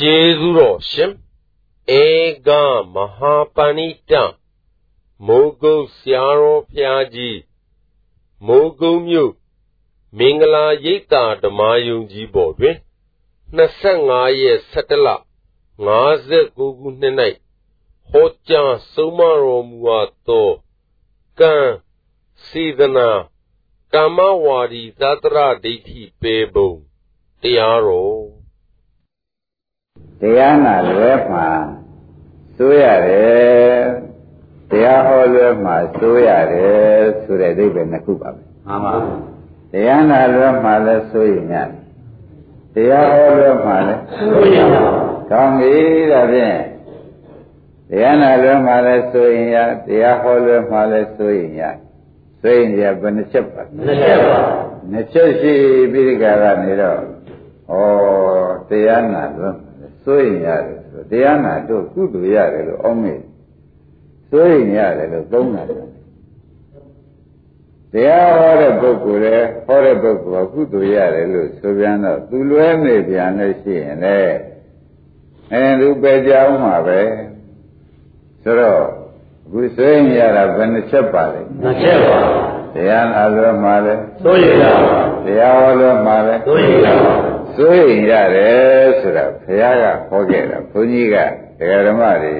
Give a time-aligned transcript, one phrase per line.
[0.00, 1.12] ကျေးဇူးတော်ရှင်
[2.00, 2.04] ဧ
[2.46, 2.48] က
[2.94, 4.12] မဟာပဏိတ
[5.26, 7.38] မိုးကုတ်ဆရာတော်ဖျားကြီး
[8.46, 9.32] မိုးကုတ်မြို့
[10.18, 12.76] မင်္ဂလာရိပ်သာဓမ္မယုံကြီးပေါ်တွင်
[13.56, 15.08] 25ရက်17လ
[15.88, 17.14] 59ခုနှစ်၌
[18.10, 20.50] ဟောကြားဆုံးမတော်မူအပ်သော
[21.40, 21.54] ကံ
[22.46, 23.08] စေတနာ
[23.94, 26.70] ကမ္မဝါဒီသတ္တရဒိဋ္ဌိပေပုံ
[27.42, 28.45] တရားတော်
[30.20, 31.46] တရားနာလွဲမှာ
[32.56, 33.80] စိုးရတယ်
[34.70, 38.94] တရားဟောလွဲမှာစိုးရတယ်ဆိုတဲ့အိဗယ်နှစ်ခုပါပဲမှန်ပါ
[39.72, 41.70] တရားနာလွဲမှာလည်းစိုးရင်ရတယ်
[42.74, 44.78] တရားဟောလွဲမှာလည်းစိုးရင်ရ
[45.30, 45.74] ကောင်းပြီ
[46.12, 46.58] ဒါဖြင့်
[47.90, 51.62] တရားနာလွဲမှာလည်းစိုးရင်ရတရားဟောလွဲမှာလည်းစိုးရင်ရ
[52.42, 54.38] စိုးရင်ရဘယ်နှချက်ပါနှစ်ချက်ပါ
[54.90, 55.54] နှစ်ချက်ရှိ
[55.92, 57.00] ပြီးဒီကရနေတော့
[57.70, 57.78] ဩ
[58.68, 59.65] တရားနာလွဲ
[60.06, 63.14] စိုးရင်ရတယ်ဆိုတရားနာတို့ကုသိုလ်ရတယ်လို့အောင်းမေ
[64.30, 65.62] စိုးရင်ရတယ်လို့သုံးတာ
[67.92, 74.18] တရားဟောတဲ့ပုဂ္ဂိုလ်လည်းဟောတဲ့ပုဂ္ဂိုလ်ကကုသိုလ်ရတယ်လို့ဆိုပြန်တော့သူလွဲနေပြန်လို့ရှိရင်လေ
[75.52, 77.00] အဲသူပဲကြောင်းမှာပဲ
[78.42, 78.80] ဆိုတော့
[79.46, 82.18] အခုစိုးရင်ရတာဘယ်နှချက်ပါလဲနှစ်ချက်ပါ
[82.74, 87.25] တရားနာလွဲမှာလဲစိုးရင်ရပါတရားဟောလွဲမှာလဲစိုးရင်ရပါ
[87.56, 91.16] စိုးရင်ရတယ်ဆိုတာဘုရားကဟောခဲ့တာဘုန်းကြီးက
[91.58, 92.36] တရားဓမ္မတွေ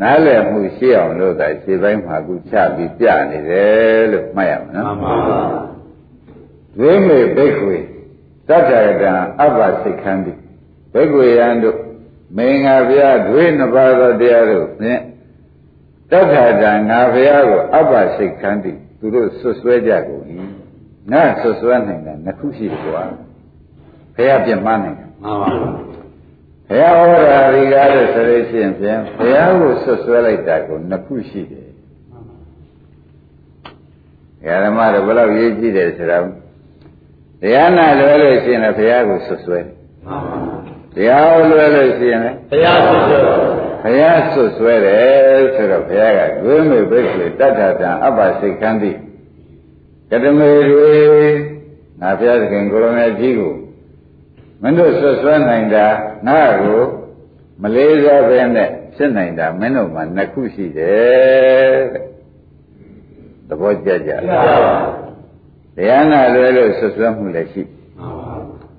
[0.00, 5.42] နားလည်မှုရှိအောင်လို့သာခြေပိုင်းမှာခုချပြီးပြနေတယ်လို့မှတ်ရမှာနော်မှန်ပါပါ
[6.78, 7.76] ဒွေမေဘိက္ခွေ
[8.48, 10.32] တတ္ထကတံအပ္ပစိတ်ခန္တိ
[10.92, 11.78] ဘိက္ခွေယံတို့
[12.36, 15.00] မင်္ဂဗျာဒွေနှစ်ပါးသောတရားတို့ဖြင့်
[16.10, 20.24] တတ္ထကံငါဘုရားကိုအပ္ပစိတ်ခန္တိသူတို့ဆွဆွဲကြကုန်၏
[21.12, 23.04] ငါဆွဆွဲနိုင်တာနှစ်ခုရှိတယ်ကွာ
[24.14, 25.70] ဘုရားပြင်မနိုင်တယ်မှန်ပါပါ
[26.68, 31.68] ဘုရားဟောတာဒီကားလို့ဆိုလို့ရှိရင်ဖြင့်ဘုရားကိုဆွဆွဲလိုက်တာကိုနှစ်ခုရှိတယ်
[34.64, 36.26] ဓမ္မတို့ဘယ်လောက်ရေးကြည့်တယ်ဆိုတော့
[37.42, 39.74] တရားနာလွယ်လို့ရှိရင်လည်းဘုရားကိုဆွဆွဲတယ်
[40.94, 43.18] တရားဟောလွယ်လို့ရှိရင်လည်းဘုရားဆွဆွဲ
[43.82, 48.92] ဘုရားဆွဆွဲတယ်ဆိုတော့ဘုရားကဂွေးမေဘိက္ခေတတ္ထတံအပ္ပစိတ်ခန္တိ
[50.10, 50.92] ကတမေတွေ
[52.00, 53.54] ငါဘုရားသခင်ကိုရမေကြီးကို
[54.62, 55.86] မင်းတို့ဆွဆွဲနိုင်တာ
[56.26, 56.82] ငါ့ကို
[57.62, 62.04] မလေးစားပဲနဲ့ဖြစ်နိုင်တာမင်းတို့မှာနှစ်ခုရှိတယ်တဲ့
[63.48, 64.10] သဘောကျကြ
[65.76, 67.62] တရားနာလွယ်လို့ဆွဆွဲမှုလည်းရှိ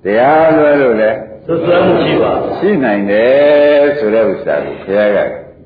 [0.04, 1.16] တရားလွယ်လို့လည်း
[1.46, 5.18] ဆွဆွဲမှုရှိပါရှိနိုင်တယ်ဆိုတဲ့ဥစ္စာကိုဘုရားက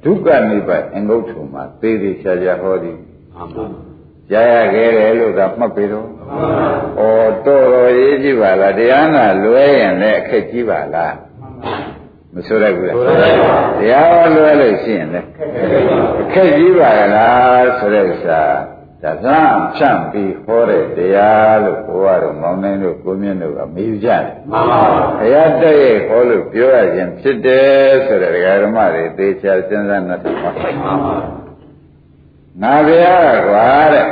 [0.04, 2.96] ဒုက္ခနိဗ္ဗာန်အငုတ်ထုံမှာသေသေးချာချာဟောသည်
[3.34, 3.85] မှန်ပါ
[4.30, 11.14] ကြားရခဲ့တယ်လို့ကမှတ်ပြီတော့ဩတော်တော်ရေးကြည့်ပါလားတရားနာလွဲရင်လည်းအခက်ကြီးပါလား
[12.34, 12.98] မဆိုရဘူးလား
[13.80, 15.28] တရားလွဲလို့ရှိရင်လည်း
[16.22, 18.42] အခက်ကြီးပါလားဆိုတဲ့ဥစ္စာ
[19.02, 19.38] ဒါသံ
[19.76, 31.36] ဖြန့်ပြီးဟောတဲ့တရားလို့ဘုရားတို့မောင်းနိုင်တို့ကိုမြင့်တို့ကမေးကြတယ်မှန်ပါပါဘုရားတည့်ရဲ့ဟောလို့ပြောရခြင်းဖြစ်တယ်ဆိုတဲ့ဒကာဓမ္မတွေသေချာစဉ်းစားနေတယ်မှန်ပါ
[32.62, 34.06] ပါငါဘုရားကွာတဲ့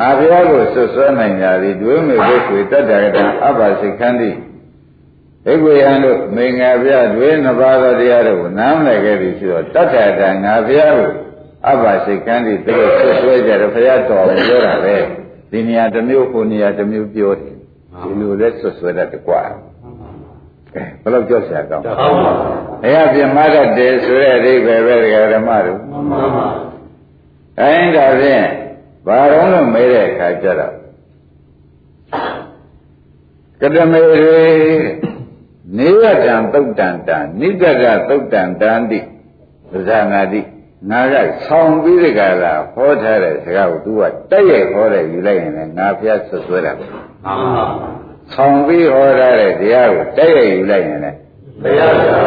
[0.00, 4.30] ငါဘုရားကိုဆွဆွဲနိုင်ကြသည်ဒွေမေဘိက္ခွေတတ္တကတံအပ္ပါစိတ်ခန္တိ
[5.44, 11.10] ဘိက္ခွေယံတို့မင်္ဂဗျာဒွေနှစ်ပါးသောတရားတို့ကိုနားမလည်ခဲ့ပြီဆိုတော့တတ္တကတံငါဘုရားကို
[11.66, 14.96] အပ္ပါစိတ်ခန္တိသူတို့ဆွဆွဲကြတယ်ဘုရားတော်ပြောတာပဲ
[15.50, 17.54] ဒီနေရာတစ်မျိုးဟိုနေရာတစ်မျိုးပြောတယ်
[18.02, 19.42] ဒီလိုလဲဆွဆွဲတတ်တကွာ
[20.74, 24.94] ဘယ်လောက်ကြောက်စရာကောင်းလဲဘုရားပြမတတ်တယ်ဆိုတဲ့အဓိပ္ပာယ်ပဲ
[25.34, 26.73] ဓမ္မတို့မှန်ပါပါ
[27.60, 28.46] အဲဒါဖြင့်
[29.06, 30.74] ဘာတော့လို့မေးတဲ့အခါကျတော့
[33.60, 34.44] ကတမေရေ
[35.78, 38.98] နေရတံသုတ်တန်တံနိတကသုတ်တန်တန်တိ
[39.88, 40.40] ဇာနာတိ
[40.90, 47.34] ငါကဆောင်းပြီးဒီကလာဟောထားတဲ့စကားကို तू ကတက်ရိုက်ဟောတယ်ယူလိုက်ရင်လည်းငါဖျားဆွဆွဲတာပဲမှန်ပါ
[48.32, 51.18] ဆောင်းပြီးဟောထားတဲ့တရားကိုတက်ရိုက်ယူလိုက်ရင်လည်း
[51.62, 52.20] ဘုရားပါ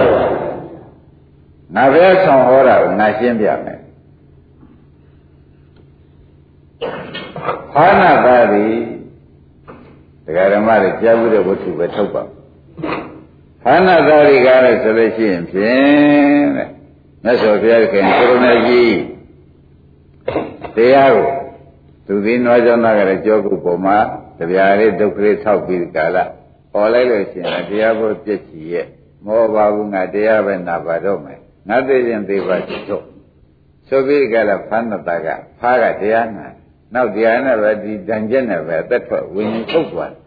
[1.75, 3.79] ငါဖျားဆောင်းဟောတာကိုငါရှင်းပြမယ်
[7.73, 8.75] ဘာနာပါသည်
[10.25, 12.23] တရားဓမ္မတွေကြားဘူးတဲ့ဝတ္ထုပဲထုတ်ပါ
[13.63, 16.69] ဘာနာသာရိကားလို့ဆိုလို့ရှိရင်ဖြင့်တဲ့
[17.23, 18.97] မြတ်စွာဘုရားခင်ကိုရဏကြီး
[20.75, 21.29] တရားကို
[22.07, 23.97] သူသည်နွားကြောင့်သားကလည်းကြောကုပုံမှာ
[24.37, 26.17] တရားလေးဒုက္ခလေးထောက်ပြီးကာလ
[26.71, 28.87] ဟောလိုက်လို့ရှိရင်တရားဖို့ပြည့်ချီရဲ့
[29.25, 33.03] မောပါဘူးငါတရားပဲနာပါတော့မယ်ငါသိရင်သိပါချွတ်
[33.87, 35.27] ဆိုပြီးကြလားဖမ်းတာက
[35.59, 36.47] ဖားကတရားနာ
[36.93, 40.21] နောက်တရားနဲ့ပဲဒီတန်ကျက်နဲ့ပဲအသက်ထွက်ဝิญဉ်ထုတ်သွားတယ်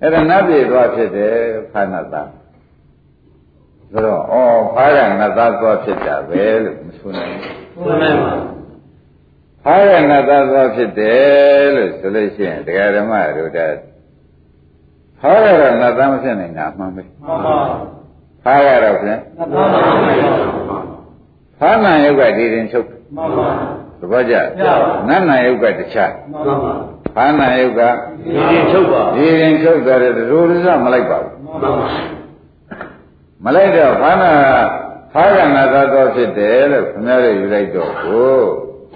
[0.00, 1.34] အဲ့ဒါနတ်ပြည်သွားဖြစ်တယ်
[1.72, 2.22] ဖားနာတာ
[3.90, 4.34] ဆိုတော့ဩ
[4.74, 7.32] ဖားကငါသားသွားဖြစ်တာပဲလို့မဆိုနိုင်
[7.74, 8.32] ဘူးမှန်ပါပါ
[9.64, 13.78] ဖားကငါသားသွားဖြစ်တယ်လို့ဆိုလို့ရှိရင်တရားဓမ္မတို့တည်း
[15.20, 17.56] ဖားကတော့ငါသားမဖြစ်နိုင်တာအမှန်ပဲမှန်ပါ
[18.44, 19.82] ဖားကတော့ဖြင့်မှန်ပါမှန်
[20.70, 20.78] ပါ
[21.58, 24.34] ဖားနာယုတ်ကဒီရင်ချုပ်တယ်မှန်ပါ သဘောကျ
[25.08, 26.74] နတ်နာယုတ်ကတခြားမှန်ပါ
[27.14, 27.82] ဖားနာယုတ်က
[28.24, 31.72] ဒီရင်ချုပ်ပါဒီရင်ချုပ်တယ်တရိုးရစမလိုက်ပါဘူးမှန်ပါ
[33.44, 34.32] မလိုက်တော့ဖာနာ
[35.12, 38.38] ဖာကနာသာတော်ဖြစ်တယ်လို့ခင်ဗျားတို့ယူလိုက်တော့ကို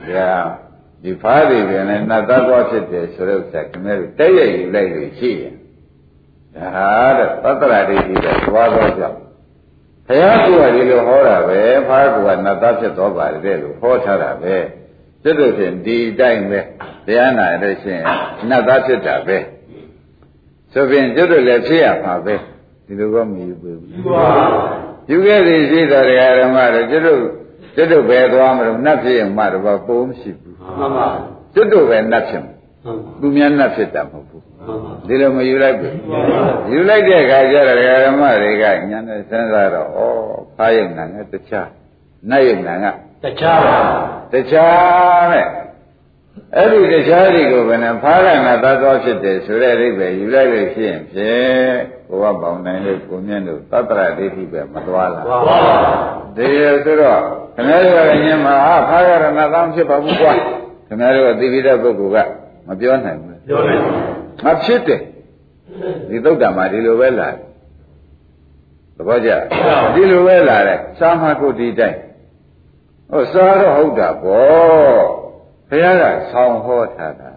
[0.09, 0.33] ဒါ
[1.03, 5.55] ဒီဖားတွေပြန်လဲနာသာတော်ဖြစ်တယ်ဆိုတော့ဆက်ခင်ဗျားတို့တိုက်ရိုက်ယူလိုက်လို့ရှိရင်
[6.57, 6.89] ဒါဟာ
[7.19, 9.19] တဲ့သတ္တရာဒိဋ္ဌိကသွားတော့ကြောင့်
[10.07, 14.55] ဘုရားကဒီလိုဟောတာပဲဖားကနာသာဖြစ်တော်ပါတယ်လို့ဟောထားတာပဲ
[15.23, 16.61] ကျွတ်တို့ဖြင့်ဒီတိုင်းပဲ
[17.07, 18.05] တရားနာလို့ရှိရင်
[18.51, 19.39] နာသာဖြစ်တာပဲ
[20.73, 22.35] ဆိုဖြင့်ကျွတ်တို့လည်းဖြစ်ရမှာပဲ
[22.87, 24.25] ဒီလိုကမယူဘူးမှန်ပါ
[25.11, 27.21] ယူခဲ့သည်ရှိတော်တရားဓမ္မတွေကျွတ်တို့
[27.75, 31.09] ကျွတ်တို့ပဲသွားမလို့နတ်ဖြစ်ရင်မှတော့ပိုးမရှိဘူးမှန်ပါ
[31.55, 32.55] ကျွတ်တို့ပဲနတ်ဖြစ်မှာ
[32.85, 35.95] မှန်ပါသူများနတ်ဖြစ်တာမဟုတ်ဘူးမှန်ပါဒီလိုမယူလိုက်ဘူး
[36.73, 40.01] ယူလိုက်တဲ့အခါကျတော့တရားဓမ္မတွေကညာနဲ့စဉ်းစားတော့ဩ
[40.57, 41.69] ဖားယုံနာကတခြား
[42.31, 42.87] နတ်ယုံနာက
[43.25, 43.79] တခြားပါ
[44.33, 45.47] တခြားတဲ့
[46.57, 51.75] အဲ့ဒီတခြားတွေကိုဘယ်နဲ့ဖားရငါသတ်တော်ဖြစ်တယ်ဆိုတဲ့အိဗယ်ယူလိုက်လို့ရှိရင်ဖြင့်
[52.09, 55.59] ဘဝပေါင်းနိုင်လို့ကိုမြင့်တို့သတ္တရဒိဋ္ဌိပဲမသွားလားမှန်ပါ
[56.37, 57.21] ဒီလိုဆိုတော့
[57.55, 60.33] ခင်ဗျားတို့ကညမှာဟာဖားရဏသောင်းဖြစ်ပါဘူးကွာ
[60.87, 62.29] ခင်ဗျားတို့အသိပိဋကပုဂ္ဂိုလ်က
[62.69, 65.01] မပြောနိုင်ဘူးပြောနေပါမဖြစ်တယ်
[66.09, 67.37] ဒီသုတ်တံမှာဒီလိုပဲလာတယ်
[68.97, 69.31] သဘောကျ
[69.95, 71.99] ဒီလိုပဲလာတယ်စာမကုတ်ဒီတိုင်း
[73.13, 75.03] ဟောစာတော့ဟုတ်တာပေါ့
[75.69, 77.31] ဘုရားကဆောင်းဟောထားတာ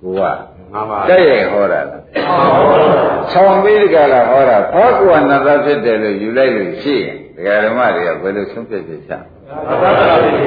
[0.00, 0.22] ကိုက
[0.72, 2.02] မှန်ပါတဲ့ရဲ့ဟောတာလား
[3.32, 9.12] ဆောင်းပြီးဒီကလာဟောတာဖောကွာနတ်သားဖြစ်တယ်လို့ယူလိုက်လို့ရှိရင်ဒကာဓမ္မတွေကဘယ်လိုဆုံးဖြတ်ချက်ချ
[9.82, 10.46] သတ္တရာဒိဋ္ဌိ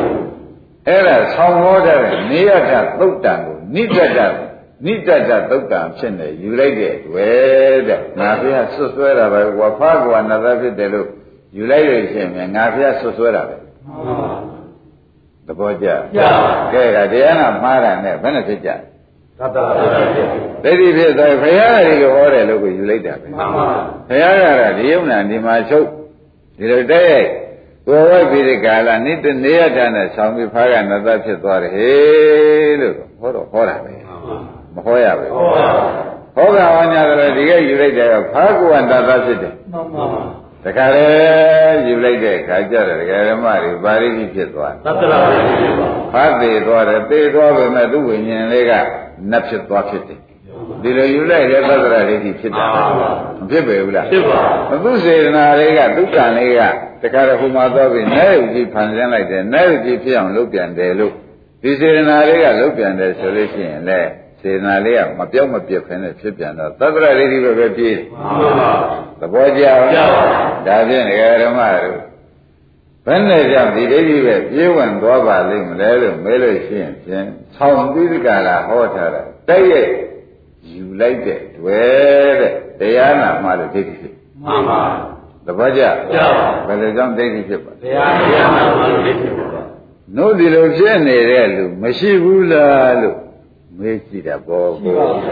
[0.88, 4.20] အဲ့ဒါဆောင်းဟောတဲ့နေရတသုတ်တံကိုနိတတ
[4.86, 11.10] နိတတသုတ်တံဖြစ်နေယူလိုက်တဲ့တွေ့တဲ့ငါဖះဆွတ်ဆွဲတာပဲဝါဖာကွာနတ်သားဖြစ်တယ်လို့
[11.56, 13.56] ယူလိုက်လို့ရှိရင်ငါဖះဆွတ်ဆွဲတာပဲ
[13.88, 14.30] မှန်ပါ
[15.48, 18.70] သဘောကျကျပါကဲဒါတရားနာမှားတာနဲ့ဘယ်နဲ့ဖြစ်ကြ
[19.40, 19.72] သတ္တရာ
[20.64, 23.66] ဒိဋ္ဌိသိတိဖြစ်သွားဘုရားကဒီလိုဟောတယ်လို့ကိုယူလိုက်တာပဲမှန်ပါ
[24.10, 25.88] ဘုရားကတော့ဒီယုံနာဒီမှာချုပ်
[26.58, 27.26] ဒီလိုတဲ့ရဲ့
[27.88, 33.94] ကိုယ်ဝိုက်ပြီးဒီကာလနိတနေရတာနဲ့ဆောင်းပြီးဖားကနတ်သားဖြစ်သွားတယ်ဟေးလို့ဟောတော့ဟောတာပဲ
[34.74, 35.66] မဟောရဘူးဟောပါ
[36.36, 40.06] ဟောကဝါညာတယ်ဒီကယူလိုက်တယ်ဖားကွာနတ်သားဖြစ်တယ်မှန်ပါ
[40.66, 41.06] တခါလေ
[41.88, 48.72] ယူလိုက်တဲ့ခါကျတော့ဒကာဓမ္မတွေပါရိတိဖြစ်သွားတယ်သတ္တရာဒိဋ္ဌိပါဖားသေးသွားတယ်သေသွားပေမဲ့သူ့ဝိညာဉ်လေးက
[49.32, 50.20] နတ်ဖြစ်သွားဖြစ်တယ်
[50.82, 52.66] ဒီလိုယူလိုက်တဲ့သတ္တရာဒိဋ္ဌိဖြစ်တာ
[53.40, 54.40] မဖြစ်ပေဘူးလားဖြစ်ပါ
[54.74, 56.62] အခုစေတနာလေးကဒုက္ခလေးက
[57.02, 61.14] တခါတော့ဟိုမှာသွားပြီးနဲဥကြီးဖန်ဆင်းလိုက်တယ်နဲဥကြီးဖြစ်အောင်လုပ်ပြန်တယ်လို့
[61.64, 64.00] ဒီစေတနာလေးကလုပ်ပြန်တယ်ဆိုလို့ရှိရင်လေ
[64.46, 68.72] စေတနာလေးကမပြောက်မပြတ်ဖ ೇನೆ ဖြစ်ပြန်တော့သတ္တရဒိဋ္ဌိပဲပဲပြေးမှန်ပါ
[69.20, 70.24] သဘောကျအောင်ကျပါ
[70.68, 72.00] ဒါဖြင့်ဒကာဓမ္မတို့
[73.06, 79.92] ဘယ်နဲ့ကြောင့်ဒီဒိဋ္ဌိပဲပြေးဝင်သွားပါလိမ့်မလဲလို့မဲလို့ရှိရင်ဖြင့်ဆောင်းပြီးဒီကလာဟောထားတာတိုက်ရိုက်
[80.72, 84.14] ယူလိုက်တဲ့တွေ့တဲ့တရားနာမှလို့ဒိဋ္ဌိဖြစ်
[84.44, 84.82] မှန်ပါ
[85.46, 85.82] သဘောကျ
[86.14, 89.62] ကျပါဘယ်လိုကြောင့်ဒိဋ္ဌိဖြစ်ပါလဲတရားတရားနာမှလို့ဒိဋ္ဌိပါ
[90.16, 93.25] နို့ဒီလိုဖြစ်နေတဲ့လူမရှိဘူးလားလို့
[93.80, 95.24] မေးကြည့်တာပေါ့ရှိကိုပါဘူး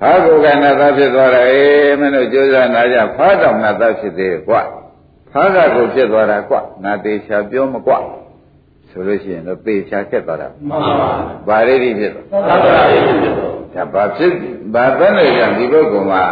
[0.00, 4.62] ဖာကိုကနာသားဖြစ်သွားတာအေးမင်းတို့ကြိုးစားနာကြဖာတောင်နာသားဖြစ်သေးတယ်ကွာ
[5.30, 7.98] ဖာကကိုဖြစ်သွားတာကွာငါသေးချာပြောမကွာ
[8.90, 11.10] ဆိုလို့ရှိရင်တော့သေချာခက်သွားတာမှန်ပါ
[11.48, 14.32] ဗာရိတိဖြစ်သွားသတ္တရာဒိဋ္ဌိဖြစ်တော့ဒါဘာဖြစ်
[14.74, 16.24] ဘာသနဲ့ကြောင့်ဒီပုဂ္ဂိုလ်မှာ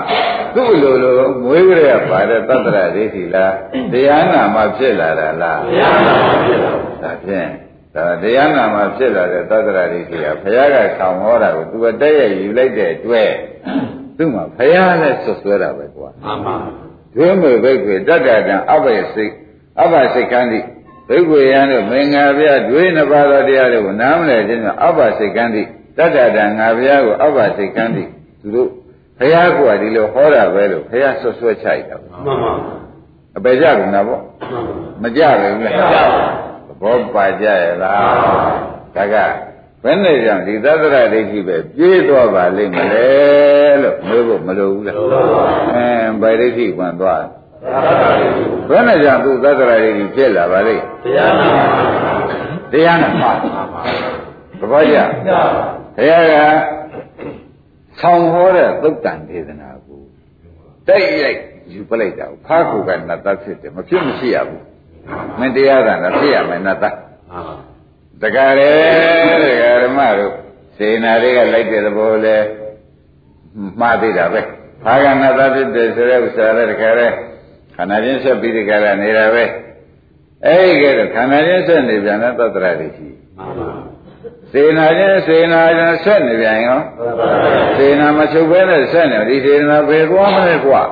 [0.54, 3.54] သူ့လိုလိုမွေးကြရပါတဲ့သတ္တရဒိဋ္ဌိလား
[3.92, 7.48] တရားနာမှဖြစ်လာတာလားတရားနာမှဖြစ်တော့ဒါဖြင့်
[7.94, 13.30] ဒါတရားနာမှာဖြစ်လာတဲ့သတ္တရာဒိဋ္ဌိကဘုရားကဆောင်ဟောတာကိုသူကတည့်ရယူလိုက်တဲ့အတွက်
[14.16, 16.56] သူ့မှာဘုရားနဲ့ဆွဆွဲတာပဲကွာမှန်ပါ
[17.14, 19.32] ဒွေမေဘိက္ခွေတတ္တတံအဘယစိတ်
[19.82, 20.60] အဘစိတ်ခန္တိ
[21.08, 25.62] ဘိက္ခွေယံတို့မင်္ဂလာဗျာဒွေနှစ်ပါးသောတရားတွေကိုနားမလည်ခြင်းကြောင့်အဘစိတ်ခန္တိ
[25.98, 28.04] တတ္တတံငါဘုရားကိုအဘစိတ်ခန္တိ
[28.40, 28.70] သူတို့
[29.18, 32.52] ဘုရားကဒီလိုဟောတာပဲလို့ဘုရားဆွဆွဲချလိုက်တာပဲမှန်ပါ
[33.36, 36.49] အပေကြကုန်တာပေါ့မှန်ပါမကြဘူးလားကျပါသ
[36.80, 38.04] ဘောပါကြရဲ့လား
[38.96, 39.16] ဒါက
[39.84, 43.08] ဘယ်နဲ့ကြောင့်ဒီသတ္တရဒိဋ္ဌိပဲပြေးသွားပါလိမ့်မလဲ
[43.82, 44.96] လို့မေးဖို့မလိုဘူးလား
[46.22, 51.68] အဲဗိဒိဋ္ဌိဝင်သွားသတ္တရာဒိဋ္ဌိဘယ်နဲ့ကြောင့်သူသတ္တရဒိဋ္ဌိဖြစ်လာပါလိမ့်တရားနာမှ
[52.72, 53.36] တရားနဲ့မှား
[54.60, 54.96] သဘောကျ
[55.26, 55.42] ကျပါ
[55.96, 56.36] ဘုရားက
[58.00, 60.00] ဆောင်းဟောတဲ့သုတ်တန်ဒေသနာကို
[60.88, 61.38] တိုက်ရိုက်
[61.72, 64.69] ယူပလိုက်တာကိုဖားကူကနတ်သားဖြစ်တယ်မဖြစ်မရှိရဘူး
[65.38, 66.94] မင်းတရားကလည်းဖြစ်ရမယ်နတ်သား
[67.30, 67.54] မှန်ပါ
[68.22, 68.70] တကယ်လေ
[69.44, 70.34] တကယ်ဓမ္မတို့
[70.76, 72.36] စေနာတွေကလိုက်တဲ့သဘောလဲ
[73.80, 74.40] မှားသေးတာပဲ
[74.84, 77.08] ဖားကနတ်သားဖြစ်တယ်ဆိုတဲ့ဥစ္စာလည်းတကယ်လေ
[77.76, 79.44] ခန္ဓာချင်းဆက်ပြီးဒီကရနေတာပဲ
[80.46, 83.90] အဲ့ဒီကဲတော့ခန္ဓာချင်းဆက်နေပြန်တဲ့သတ္တရာတွေရှိမှန်ပါ
[84.52, 86.80] စေနာချင်းစေနာချင်းဆက်နေပြန်ရော
[87.76, 90.82] စေနာမချုပ်ဘဲနဲ့ဆက်နေဒီစေနာဘယ်သွားမလဲကွာ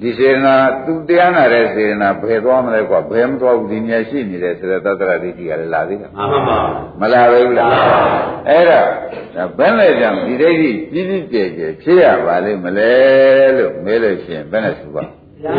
[0.00, 6.58] ဒီစေနာသူတရားနာတဲ့စေနာဘယ်သွားမလဲကွာဘယ်မသွားဘူးဒီနေရာရှိနေတယ်ဆိုတဲ့သတ္တရာဒိဋ္ဌိကလည်းလာသေးတယ်မှန်ပါ
[7.00, 7.70] မလာပဲဘူးလား
[8.48, 8.80] အဲ့ဒါ
[9.58, 12.92] ဘယ်နဲ့ကြောင့်ဒီဒိဋ္ဌိကြီးကြီးကျယ်ကျယ်ဖြစ်ရပါလိမ့်မလဲ
[13.56, 15.06] လို့မေးလို့ရှိရင်ဘယ်နဲ့ဆိုပါတ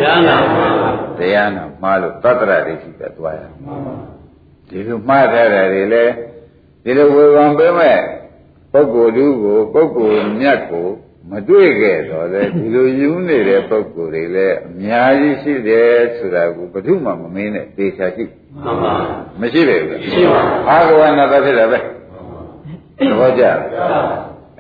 [0.04, 3.42] ရားနာမှန်ပါတရားနာမှားလို့သတ္တရာဒိဋ္ဌိပဲသွားရ
[4.70, 6.04] ဒီလိုမှားထားတယ်တွေလေ
[6.84, 8.00] ဒီလိုဝေဖန်ပေးမဲ့
[8.72, 10.88] ပုဂ္ဂိုလ်တူကိုပုဂ္ဂိုလ်မြတ်ကို
[11.32, 18.24] မတွေ့ခဲ့တော့လေဒီလိုယူနေတဲ့ပုဂ္ဂိုလ်တွေလည်းအများကြီးရှိတယ်ဆိုတာကိုဘယ်သူမှမမင်းနဲ့သေချာရှိ
[18.64, 18.94] မှန်ပါ
[19.42, 21.80] မရှိပဲဘူးရှိပါဘာကဝနာသဖြစ်တယ်ပဲ
[23.10, 23.58] သဘောကျလား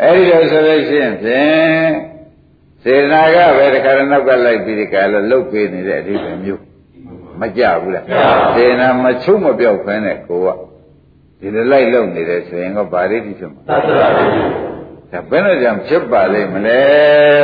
[0.01, 1.89] အဲ့ဒီလိုဆိုလို့ရှိရင်ဖြင့်
[2.83, 6.61] စေနာကပဲတခါတော့နောက်ကလိုက်ပြီးဒီကလာလှုပ်ပေးနေတဲ့အဓိပ္ပာယ်မျိုး
[7.41, 8.05] မကြဘူးလား
[8.55, 10.47] စေနာမချုပ်မပြောက်ဖဲနဲ့ကိုက
[11.39, 14.25] ဒီလိုလိုက်လှုပ်နေတယ်ဆိုရင်ကဗာရိတိဖြစ်မှာသတ္တရာတိ
[15.15, 16.81] ဒါဘယ်နဲ့ကြောင့်ဖြစ်ပါလိမ့်မလဲ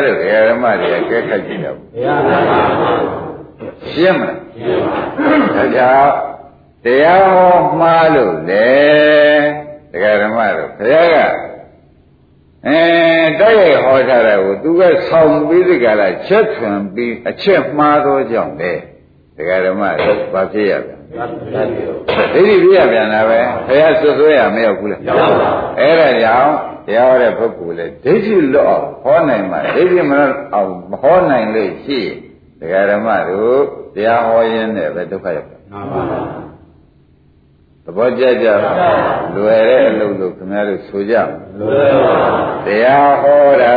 [0.04, 0.18] လို့
[0.50, 2.92] ဓမ္မတွေကကဲခတ်ကြည့်တော့တရားနာမှန်ပါ
[3.90, 6.12] ရှင်းမလားရှင်းပါဒါကြောင့်
[6.86, 8.70] တရားဟောမှားလို့လေ
[9.92, 11.18] တရားဓမ္မတို့ဘုရားက
[12.68, 12.82] အဲ
[13.40, 18.74] တိုက်ရိုက်ဟောထားတယ်ကိုသူကဆောင်းပြီးဒီကလာချက်ထွန်ပြီးအချက်မှားသောကြောင့်လေ
[19.38, 21.64] တရားဓမ္မတို့ဘာဖြစ်ရပြန်သတ္တရာ
[22.34, 25.50] တိဒိဋ္ဌိပြရပြန်တာပဲဘုရားဆွဆွဲရမရောက်ဘူးလားရောက်ပါ
[25.80, 26.54] အဲ့ဒါကြောင့်
[26.86, 32.18] တရားဟောတဲ့ပုဂ္ဂိုလ်လေဒိဋ္ဌိလွတ်အောင်ဟောနိုင်မှာဒိဋ္ဌိမလွတ်အောင်မဟောနိုင်လို့ရှိရင်
[32.60, 33.62] တရားဓမ္မတို့
[33.96, 36.02] တရားဟောရင်းနဲ့ပဲဒုက္ခရောက်တယ်မှန်ပါ
[37.86, 38.48] သဘောကျကြ
[39.36, 41.28] လွယ်တဲ့အလုပ်လို့ခင်ဗျားတို့ဆိုကြမယ်
[41.60, 42.18] လွယ်ပါ
[42.66, 43.74] တရားဟောတာ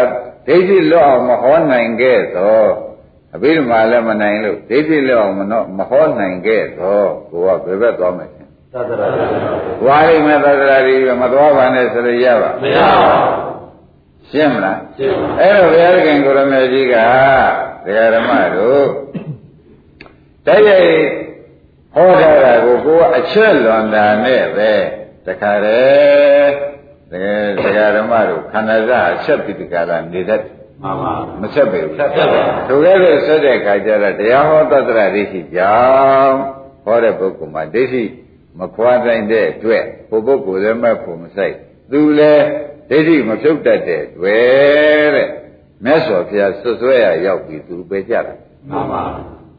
[0.47, 2.65] ဒိဋ္ဌိလွတ်အောင်မဟောနိုင်ခဲ့သော
[3.35, 8.27] အဘိဓမ္မာလည်းမနိုင်လို့ဒိဋ္ဌိလွတ်အောင်မနော်မဟောနိုင်ခဲ့သောကိုကဘယ်ဘက်သွားမလဲ
[8.75, 13.17] သတ္တရာတိ ဝါရိမေသဒ္ဒရာဒီမသွားပါနဲ့ဆိုလို့ရပါမရပါ
[14.31, 16.95] ရှင်းမလားရှင်းပါအဲ့တော့ဘုရားခင်ကိုရမေကြီးက
[17.85, 18.87] ဒကာဓမ္မတို့
[20.47, 20.91] တိုက်ရိုက်
[21.95, 24.73] ဟောထားတာကိုကိုကအချက်လွန်တာနဲ့ပဲ
[25.27, 26.53] တခါတည်း
[27.11, 32.25] တကယ်ဒကာဓမ္မတို့ခန္ဓာစအချက်ပြီးဒီကလာနေတတ်တယ်မှန်ပါမဆက်ပေဘူးဆက်ပါ
[32.69, 35.77] သူကလည်းဆက်တဲ့ခါကျတော့တရားဟောတတ္တရဒိဋ္ဌိကြော
[36.23, 36.37] င့်
[36.85, 38.05] ဟောတဲ့ပုဂ္ဂိုလ်မှာဒိဋ္ဌိ
[38.59, 41.55] မခွာနိုင်တဲ့အတွက်ဘုပုဂ္ဂိုလ်လည်းမဖို့မဆိုင်
[41.91, 42.45] သူလည်း
[42.91, 45.29] ဒိဋ္ဌိမဖြုတ်တတ်တဲ့တွေ့တဲ့
[45.85, 48.35] မြတ်စွာဘုရားဆွဆွဲရရောက်ပြီးသူပဲကြတာ
[48.71, 49.03] မှန်ပါ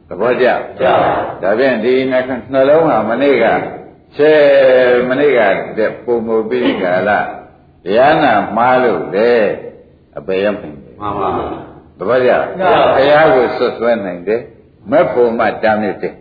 [0.09, 0.47] သဘောကျ
[0.79, 0.95] ကျပါ
[1.41, 3.45] ဒါဖြင့်ဒီနှလုံးဟာမနေ့က
[4.17, 4.31] ဆဲ
[5.09, 5.39] မနေ့က
[5.77, 9.31] တဲ့ပုံမပြီးကာလတရားနာမှားလို့လေ
[10.17, 11.29] အပေရမယ်မှန်ပါ
[11.99, 12.31] သဘောကျ
[12.95, 14.41] ဘုရားကိုဆွဆွဲနိုင်တယ်
[14.91, 16.13] မက်ဖို့မှတားမြစ်တယ်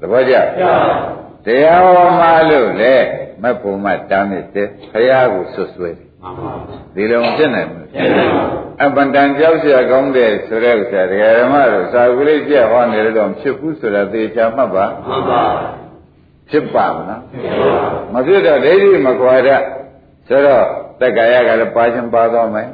[0.00, 2.95] သဘောကျကျပါ တရားဟောမှလို့လေ
[3.41, 6.53] မက်ဖို့မှတားမြစ်တယ်ဘုရားကိုဆွဆွဲတယ် မှန်ပါ
[6.95, 8.25] ဒီလိုမဖြစ်နိုင်ဘူး ကျပါ
[8.81, 15.43] အပန္တန်ကြောက်เสียကောင်းတယ်ဆိုတဲ့ဥစ္စာတရားဓမ္မတို့သာဝိလိကျက်ဟောနေတော့ဖြစ်ဘူးဆိုတာသေချာမှတ်ပါ မှန်ပါ
[16.49, 17.73] ဖြစ်ပါမလား ကျပါ
[18.13, 19.63] မဖြစ်တော့ဒိဋ္ဌိမကွာတတ်
[20.27, 20.65] ဆိုတော့
[21.01, 22.67] တက္ကရာကလည်းပါခြင်းပါတော့မယ်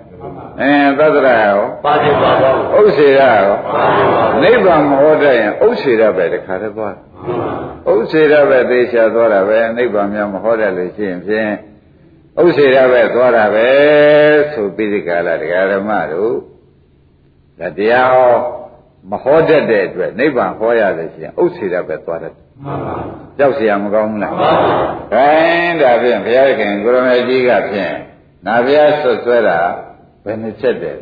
[0.61, 6.95] အဲသတ္တရာရော ပါတိပါပါ ဥစ္စေရရော ပါတိပါ နိဗ္ဗာန်မဟောတတ်ရင်ဥစ္စေရပဲတခါတည်းသွား
[7.91, 11.51] ဥစ္စေရပဲသေချာသွားတာပဲနိဗ္ဗာန်များမဟောတတ်လို့ရှိရင်ဖြင့်
[12.41, 13.69] ဥစ္စေရပဲသွားတာပဲ
[14.53, 16.33] ဆိုပြီးဒီကလာတရားဓမ္မတို့
[17.59, 18.33] ဒါတရားဟော
[19.11, 22.95] မဟောတတ်တဲ့အတွက်နိဗ္ဗာန်ဟောရလို့ရှိရင်ဥစ္စေရပဲသွားတတ်တယ် မှန်ပါ
[23.37, 24.51] ကြောက်เสียမကောင်းဘူးလား မှန်ပါ
[25.13, 27.95] ခိုင်းဒါဖြင့်ဘုရားခင်ကိုရမေကြီးကဖြင့်
[28.45, 29.59] နာဘုရားဆွတ်ဆွဲတာ
[30.24, 30.96] ဘယ်နှချက်တယ်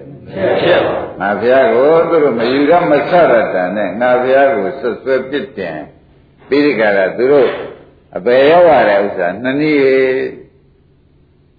[0.63, 5.79] ချက်ပါငါဘုရားကိုသူတို့မယူရမဆရတန်နဲ့ငါဘုရားကိုဆွတ်ဆွဲပြစ်တင်
[6.49, 7.49] ပြီးဒီကရသူတို့
[8.17, 9.83] အပေရောက်ရတဲ့ဥစ္စာနှစ်နည်း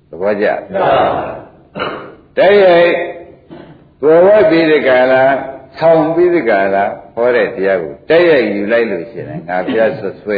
[0.10, 0.94] သဘောကျကျပါ
[2.38, 2.88] တည်းရဲ့
[4.02, 5.24] သွယ်ဝက်ပြီးဒီကလာ
[5.78, 6.86] ဆောင်းပြီးဒီကလာ
[7.16, 10.38] ဟောတဲ့တရားကိုတည်းရဲ့ယူလိုက်လို့ရှိရင်ငါဘုရားဆွတ်ဆွဲ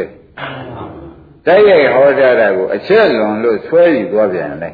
[1.46, 4.70] တည်းရဲ့ဟောကြတာကိုအချက်လွန်လို့ဆွဲယူသွားပြန်လေ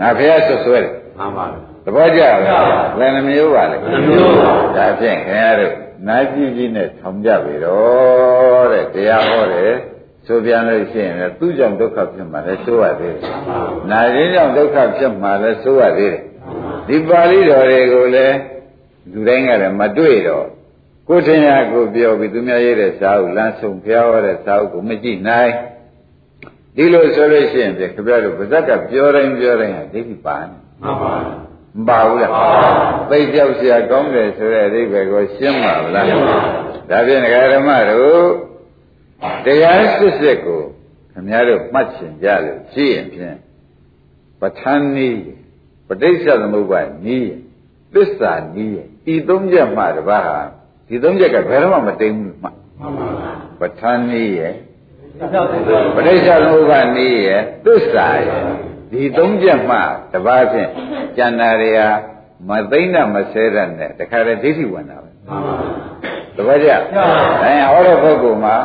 [0.00, 1.46] ငါဘုရားဆွတ်ဆွဲတယ်မှန်ပါ
[1.84, 2.36] သဘောကျလား
[2.98, 5.74] ဘယ်နှမျိုးပါလဲနှမျိုးပါဒါဖြင့်ခင်ဗျားတို့
[6.08, 9.74] နာကြည့်ကြည့်နဲ့ထောင်ကြပြီတော့တဲ့တရားဟောတယ်
[10.26, 13.34] ဆိုပြန်လို့ရှိရင်လည်းသူ့ကြောင့်ဒုက္ခဖြစ်မှာလဲဆိုရသေးတယ်
[13.90, 16.20] နာရင်းကြောင့်ဒုက္ခဖြစ်မှာလဲဆိုရသေးတယ်
[16.88, 18.36] ဒီပါဠိတော်တွေကိုလည်း
[19.12, 20.46] လူတိုင်းကလည်းမတွေ့တော့
[21.08, 25.52] ကိုယ်ထင်ရကိုပြောပြီးသူများရေးတဲ့စာအုပ်လမ်းဆုံးဖျားဟောတဲ့စာအုပ်ကိုမကြည့်နိုင်
[26.75, 31.13] ဒီလိုဆိုလို့ရှိရင်ပြခပြတို့ဗဇက်ကပြောတိုင်းပြောတိုင်းဟာဒိဋ္ဌိပါနေ မှန်ပါ
[31.77, 32.33] မပါဘူးလား
[33.09, 36.05] သိပြောက်เสียကောင်းတယ်ဆိုတဲ့အဓိပ္ပာယ်ကိုရှင်းပါဗလား
[36.89, 38.23] ဒါဖြင့်ဒကာဓမ္မတို့
[39.45, 40.61] တရားစစ်စစ်ကို
[41.11, 43.37] ခင်ဗျားတို့မှတ်ချင်ကြလို့ရှိရင်ဖြင့်
[44.41, 45.21] ပဋ္ဌာန်းနည်း
[45.87, 47.33] ပဋိစ္စသမုပ္ပါနည်း
[47.93, 48.83] သစ္စာနည်း
[49.13, 50.39] ဤသုံးချက်မှတပါးဟာ
[50.87, 52.47] ဒီသုံးချက်ကဘယ်တော့မှမတိမ်ဘူးမှ
[52.79, 53.09] မှန်ပါ
[53.59, 54.67] ပဋ္ဌာန်းနည်းရဲ့ မှန်
[55.20, 55.42] ပါ
[55.96, 58.42] ပဋိစ္စသမုပ္ပါနည်းရဲ့သစ္စာရဲ့
[58.92, 59.78] ဒီသုံးချက်မှ
[60.12, 60.70] တပါးဖြင့်
[61.16, 61.88] ကျန်တာတွေဟာ
[62.48, 65.54] မသိမ့်တာမဆဲတာနဲ့တခါတည်းဒိဋ္ဌိဝင်တာပဲမှန်ပါ
[66.36, 66.70] တပည့်ကြ။
[67.44, 68.56] အဲဟောတဲ့ပုဂ္ဂိုလ်မှာ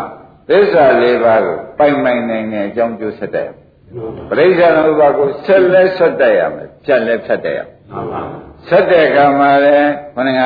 [0.50, 3.50] သစ္စာလေးပါးကိုပိုင်ပိုင်နိုင်နိုင်အကြောင်းကျိုးဆက်တယ်။
[4.30, 8.22] ပရိစ္ဆေသမုပ္ပါကိုဆက်လဲဆက်တတ်ရမယ်။ဖြတ်လဲဖြတ်တတ်ရမယ်မှန်ပါ။
[8.68, 10.42] ဆက်တဲ့ကံမှာလည်းခொနက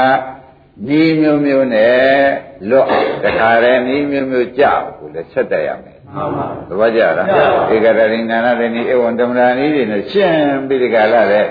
[0.88, 1.95] နီးမျိုးမျိုးနဲ့
[2.69, 2.88] လွတ်
[3.23, 7.27] တခါတည်းနီးမျိုးမျိုးကြောက်ကိုလည်းဆက်တတ်ရမယ်။မှန်ပါဘူး။သဘောကျလား။
[7.73, 11.45] ဧကတရိဏနာတနိဧဝံတမရာနီးတွေနဲ့ရှင်းပြီးဒီကလာတဲ့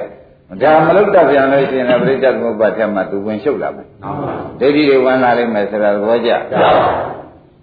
[0.62, 7.20] ဒါမလုတ်တပြန်လို့ရှိရင်လည်းပြိတ္တသမုပ္ပါဒ်ထဲမှာသူဝင်ရှုပ်လာမယ်။မှန်ပါဘူး။ဒိဋ္ဌိတွေဝင်လာလိမ့်မယ်ဆိုတာသဘောကျ။မှန်ပါဘူး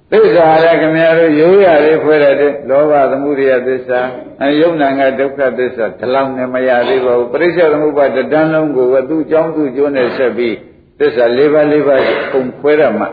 [0.12, 4.00] ။သစ္စာလည်းခင်ဗျားတို့ရိုးရလေးဖွဲ့တဲ့လောဘသမှုရိယသစ္စာ
[4.44, 10.56] အယုံနာငါဒုက္ခသစ္စာဒီလောက်နဲ့မရသေးပါဘူးပရိစ္ဆေသမုပ္ပါဒတန်းလုံးကိုသူ့အကြောင်းသူ့ကျိုးနဲ့ဆက်ပြီး
[11.00, 12.02] သစ္စာ၄ပါး၄ပါး
[12.32, 13.06] ပုံခွဲရမှ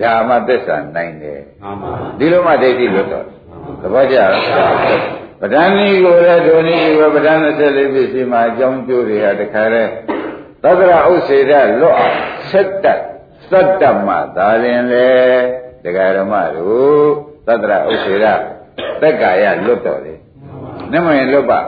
[0.00, 3.24] ဒါမှသစ္စာနိုင်တယ်မှန်ပါဒီလိုမှဒိဋ္ဌိလွတ်တော့
[3.82, 4.30] သဘောကျလား
[5.40, 9.90] ပဋ္ဌာန်းဤကိုလည်းဒုနည်းကိုပဲပဋ္ဌာန်း24ပြည့်စီမှာအကြောင်းကျိုးတွေဟာတခါတည်း
[10.62, 12.16] သတ္တရဥစ္စေဒလွတ်အောင်
[12.50, 13.00] ဆက်တတ်
[13.50, 15.08] သတ္တမသာလင်လေ
[15.84, 17.08] တရားဓမ္မတို့
[17.46, 18.26] သတ္တရဥစ္စေဒ
[19.00, 20.14] သက်ကာယလွတ်တော်လေ
[20.92, 21.60] နမရင်လွတ်ပါ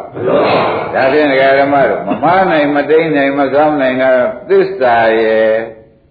[0.95, 4.05] ဒါဖြင့်တရားဓမ္မတို့မမားနိုင်မတိန်နိုင်မကောင်းနိုင်က
[4.49, 5.51] သစ္စာရဲ့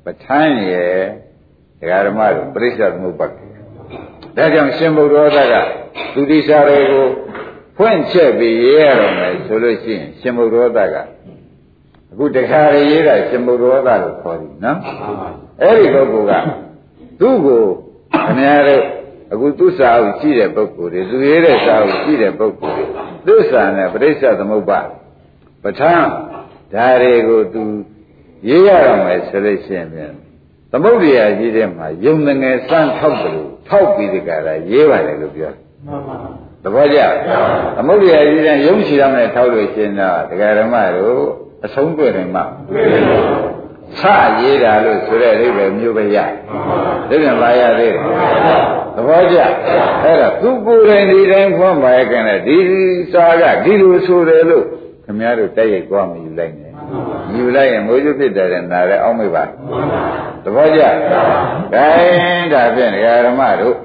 [0.06, 0.98] ပဋ္ဌာန်းရဲ့
[1.80, 3.34] တရားဓမ္မတို့ပရိစ္ဆေသမုပ္ပါဒ်
[4.38, 5.56] ဒါကြောင့်ရှင်ဘုရားက
[6.14, 7.06] သူတိစာတွေကို
[7.78, 10.98] ဖွင့်ချက်ပြီးရေးရတော့မယ်ဆိုလို့ရှိရင်ရှင်ဘုရားက
[12.12, 15.30] အခုတခါရရေးတာရှင်ဘုရားလို့ခေါ်တယ်နော်မှန်ပါ
[15.62, 16.48] အဲ့ဒီပုဂ္ဂိုလ်က
[17.20, 17.64] သူ့ကို
[18.14, 18.84] ခင်ဗျားတို့
[19.34, 22.86] အခုသူစာအုပ်ရှိတဲ့ပုဂ္ဂိုလ်တွေသူရေးတဲ့စာအုပ်ရှိတဲ့ပုဂ္ဂိုလ်တွေ
[23.28, 24.80] သူစာနဲ့ပြိဿသမုပ္ပါ
[25.64, 26.10] ပဋ္ဌာန်း
[26.74, 27.64] ဓာတွေကိုသူ
[28.50, 30.14] ရေးရတော့မယ်ဆိုလို့ရှိရင်ဖြင့်
[30.72, 36.16] သမုဒ္ဒရာကြီးတဲ့မှာယုံငယ်စမ်းထောက်တယ်လို့ထောက်ပြီးဒီကရာရေးပါတယ်လို့ပြောတယ်မှန်ပါ
[36.64, 37.00] သဘောကျ
[37.78, 41.22] သမုဒ္ဒရာကြီးတဲ့ယုံရှိရမယ်ထောက်လို့ရှိရင်တော့ဒကာဓမ္မတို့
[41.66, 42.44] အဆုံးတွေ့တယ်မှာ
[44.00, 44.02] ဆ
[44.42, 46.18] ရေးတာလို့ဆိုတဲ့အိဗယ်မျိုးပဲရ
[47.10, 48.04] ဒိဋ္ဌံပါရသေးတယ်
[48.96, 49.38] သဘောကျ
[50.04, 52.58] အဲ့ဒါသူကိုယ်တိုင်ဒီတိုင်းဖွင့်ပါရခင်လေဒီ
[53.12, 54.66] စာကဒီလိုဆိုတယ်လို့
[55.06, 56.72] ခင်ဗျားတို့တိုက်ရိုက်သွားမယူလိုက်နဲ့
[57.36, 59.44] ယူလိုက်ရင်မိုးကျဖြစ်တယ်တဲ့နားလည်းအောက်မေ့ပါ
[60.44, 60.82] သဘောကျ
[61.74, 63.76] ခိုင်းဒါဖြင့်ဒကာဓမ္မတို့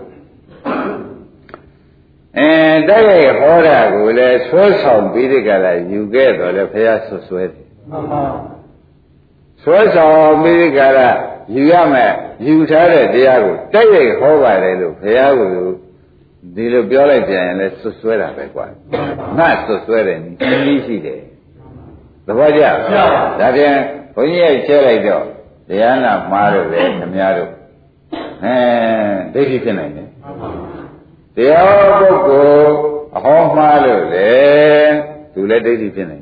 [2.38, 2.50] အဲ
[2.88, 8.22] တိုက်ရိုက်ဟောတာကိုလည်းဆွဲဆောင်ပြီးဒီကလာယူခဲ့တော့လေဖះဆွဆွဲတယ်မှန်ပါ
[9.62, 11.08] ဆွဲဆောင်ပြီးကြတာ
[11.54, 12.12] ယူရမယ်
[12.46, 15.40] ယူထားတဲ့တရားကိုတိုက်ရိုက်ဟောပါတယ်လို့ဘုရားက
[16.54, 18.66] ဒီလိုပြောလိုက်ပြန်ရင်လည်းဆွဆွဲတာပဲကွာ
[19.38, 21.20] ငါဆွဆွဲတယ်နည်းရှိတယ်
[22.26, 22.62] သဘောကျ
[23.40, 23.76] ဒါပြန်
[24.14, 25.24] ဘုန်းကြီးရဲ့ချဲလိုက်တော့
[25.68, 27.50] တရားနာမှားလို့ပဲခင်များတို့
[28.44, 28.56] အဲ
[29.34, 30.08] ဒိဋ္ဌိဖြစ်နိုင်တယ်
[31.36, 31.64] တရား
[32.00, 32.72] ပုဂ္ဂိုလ်
[33.16, 34.32] အဟောမှားလို့လေ
[35.34, 36.21] သူလည်းဒိဋ္ဌိဖြစ်နိုင်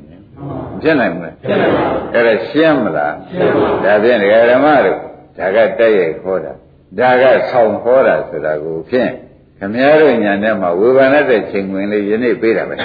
[0.81, 4.97] ဖြစ်နိုင်မလားဖြစ်နိုင်ပါအဲ့ဒါရှင်းမလားရှင်းပါဒါဖြင့်ဒကာဓမ္မတို့
[5.37, 6.53] ဒါကတက်ရိုက်ခေါ်တာ
[6.99, 9.11] ဒါကဆောင်ခေါ်တာဆိုတာကိုဖြင့်
[9.59, 12.75] ခမည်းတော်ညာထဲမှာဝေဘာနတဲ့ချိန်ဝင်လေးယနေ့ပေးတာပဲ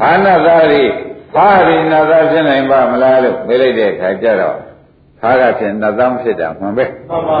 [0.00, 0.84] ဘာနာသားရိ
[1.34, 4.56] ဘာရိနာသားဖြစ်နိုင်ပါမလားလို့မေးလိုက်တဲ့အခါကျတော့
[5.20, 7.40] ဘာကဖြင့်နတ်သားဖြစ်တာမှန်ပဲမှန်ပါ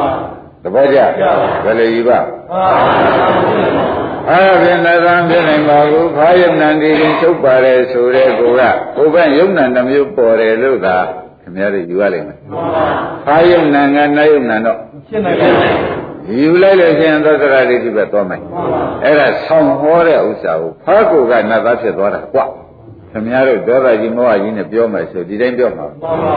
[0.62, 1.32] သဘောကျကျပါ
[1.64, 8.62] ဘယ်လိုယူပါမှန်ပါ အဲ့ဒါဖြင့်နတ်သားဖြစ်နိုင်ပါဘူးဘာယုံနံဒီရင်ချုပ်ပါတယ်ဆိုတဲ့ကိုက
[8.96, 10.96] ကိုယ်ကယုံနံတစ်မျိုးပေါ်တယ်လို့သာ
[11.42, 12.86] ခမည်းတော်ယူရလိမ့်မယ်မှန်ပါ
[13.26, 15.48] ဘာယုံနံကနတ်ယုံနံတော့ဖြစ်နိုင်ပါ
[16.38, 22.40] ယူလိုက်လို့ရှိရင်သက္ကရာဒိဋ္ဌိပဲသွားမယ်မှန်ပါအဲ့ဒါဆောင်းဟောတဲ့ဥစ္စာကိုဖားကိုကနတ်သားဖြစ်သွားတာကွ
[23.12, 26.36] ခင်ဗျားတို့ဒေါသကြီးမောဟကြီးနဲ့ပြောမယ်ဆိုဒီတိုင်းပြောမှာမှန်ပါ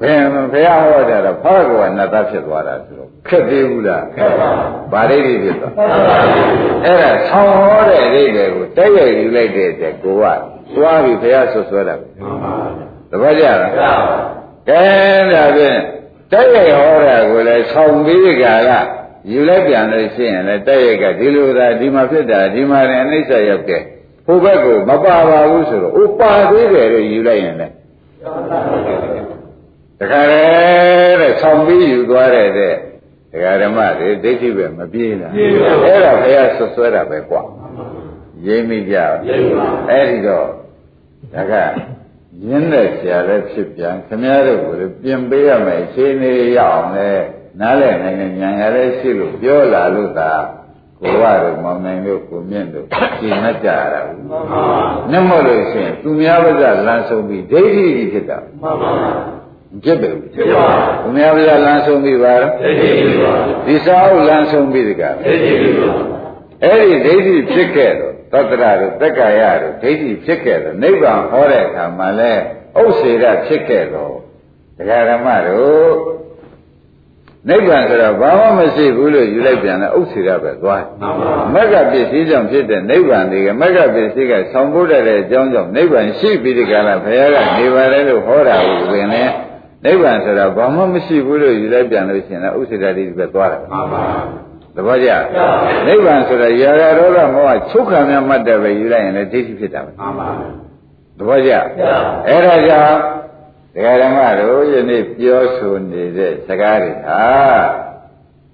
[0.00, 0.20] ဘယ်
[0.52, 4.48] ဘုရားဟောကြတော့ဖားကိုကနတ်သားဖြစ်သွားတာဆိုတော့ခက်သေးဘူးလားခက်ပါ
[4.92, 6.16] ဗာဒိဋ္ဌိဖြစ်သွားမှန်ပါ
[6.84, 10.24] အဲ့ဒါဆောင်းဟောတဲ့အဓိပ္ပာယ်ကိုတိုက်ရိုက်ယူလိုက်တဲ့အတွက်ကိုက
[10.76, 12.52] သွားပြီးဘုရားဆွဆွဲတာပဲမှန်ပါ
[13.10, 13.92] သဘောကျလားကျပါ
[14.68, 14.82] ကဲ
[15.32, 15.80] ဒါဖြင့်
[16.32, 18.72] တိုက်ရိုက်ဟောတာကိုလည်းဆောင်းပြီးကြက
[19.30, 23.82] ယူလိုက်ပြန်လို့ရှိရင်လည်းတိုက်ရိုက်ကဒီလိုသာဒီမှာဖြစ်တာဒီမှာလည်းအနိစ္စရောက်တဲ့
[24.26, 27.74] ဟိုဘက်ကိုမပါပါဘူးဆိုတော့ဥပါသေးတယ်လို့ယူလိုက်ရင်လည်း
[29.98, 32.74] တခါလေဆောင်ပြီးယူသွားတဲ့တဲ့
[33.32, 37.42] ဒကာဓမ္မတွေဒိဋ္ဌိပဲမပြေးလားအဲ့ဒါဘုရားဆွဆွဲတာပဲကွာ
[38.46, 38.96] ရိမ့်မိကြ
[39.88, 40.46] အဲ့ဒီတော့
[41.34, 41.54] ဒါက
[42.46, 47.10] ရင်းတဲ့ဆရာလည်းဖြစ်ပြန်ခမည်းတော်ကိုလည်းပြင်ပေးရမယ်အခြေအနေရအောင်လဲ
[47.60, 50.30] နားလည်နိုင်တဲ့ဉာဏ်ရလည်းရှိလို့ပြောလာလို့သာ
[51.00, 52.84] ကိုရတို့မောင်နိုင်တို့ကိုမြင့်တို့
[53.18, 54.20] ရှင်းမကြရတာဘူး။
[55.10, 59.10] နှမလို့ရှိရင်သူများဘာသာလမ်းဆုံးပြီးဒိဋ္ဌိကြီးဖြစ်တာ။မှန်ပါပါ။
[59.84, 63.34] ဖြစ်တယ်။ဖြစ်ပါဘူး။သူများဘာသာလမ်းဆုံးပြီးပါတော့ဒိဋ္ဌိကြီးပါ။
[63.66, 65.90] ဒီစာအုပ်လမ်းဆုံးပြီးတကဒိဋ္ဌိကြီးပါ။
[66.64, 72.32] အဲ့ဒီဒိဋ္ဌိဖြစ်ခဲ့တော့သတ္တရတို့တက္ကရာတို့ဒိဋ္ဌိဖြစ်ခဲ့တော့နိဗ္ဗာန်ဟောတဲ့အခါမှာလဲ
[72.80, 74.14] ဥစ္စေရဖြစ်ခဲ့တော့
[74.78, 75.90] ဒကာဓမ္မတို့
[77.48, 80.82] နိဗ္ဗာန်ဆိုတော့ဘာမှမရှိဘူးလို့ယူလိုက်ပြန်တယ်ဥစ္စေရပဲသွား
[81.54, 89.22] မက္ကပစ္စည်းကြောင့်ဖြစ်တဲ့နိဗ္ဗာန်တွေကမက္ကပစ္စည်းကဆောင်ဖို့တဲ့အကြောင်းကြောင့်နိဗ္ဗာန်ရှိပြီးဒီကလာဘုရားကနေပါတယ်လို့ဟောတာကိုပင်လေ
[89.84, 94.02] နိဗ္ဗာန်ဆိုတာဘာမှမရှိဘူးလို့ယူလိုက်ပြန်လို့ရှိရင်ဥစ္စေရတိပဲသွားတယ်မှန်ပါ
[94.76, 95.10] သဘောကျ
[95.86, 100.28] နိဗ္ဗာန်ဆိုတော့ရာဂရောဂမောဟချုပ်ခံမြတ်မှတ်တယ်ပဲယူလိုက်ရင်လည်းဒိဋ္ဌိဖြစ်တာပဲမှန်ပါ
[101.18, 101.52] သဘောကျ
[102.28, 102.96] အဲ့ဒါကြောင့်
[103.76, 107.24] ဒကာဓမ္မတို့ယနေ့ပြောဆိုနေတဲ့စကားတွေဟာ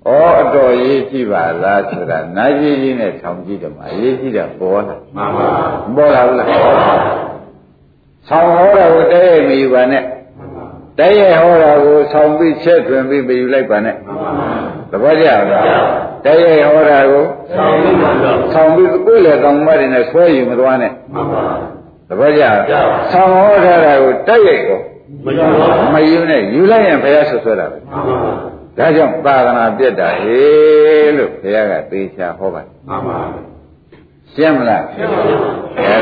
[0.07, 5.49] ဩအတော်ရေးကြည့်ပါလားဆိုတာနာကြီးကြီးနဲ့ထောင်ကြည့်တယ်မှာရေးကြည့်တာပေါ်လာမှန်ပါ
[5.97, 6.49] ပေါ်လာဘူးလား
[8.29, 10.03] ဆောင်းဟောတာကိုတည့်ရဲ့မယူပါနဲ့
[10.99, 13.97] တည့်ရဲ့ဟောတာကိုဆောင်းပြီးချက်တွင်ပြီးမယူလိုက်ပါနဲ့
[14.91, 15.45] သဘောကျလား
[16.25, 17.97] တည့်ရဲ့ဟောတာကိုဆောင်းပြီး
[18.53, 21.45] ဆောင်းပြီးကိုယ်လေကောင်းမတွေနဲ့ဆွဲယူမသွားနဲ့မှန်ပါ
[22.09, 22.43] သဘောကျ
[23.13, 24.81] ဆောင်းဟောထားတာကိုတည့်ရဲ့ကို
[25.25, 25.47] မယူ
[25.95, 27.79] မယူနဲ့ယူလိုက်ရင်ဘုရားဆွဆွဲတာပဲ
[28.79, 33.19] ဒါကြောင့်သာသနာပြတ်တာဟေးလို့ဘုရားကသေချာဟောပါတယ်မှန်ပါ
[34.33, 35.35] ရှင်းမလားရှင်းပါပြီ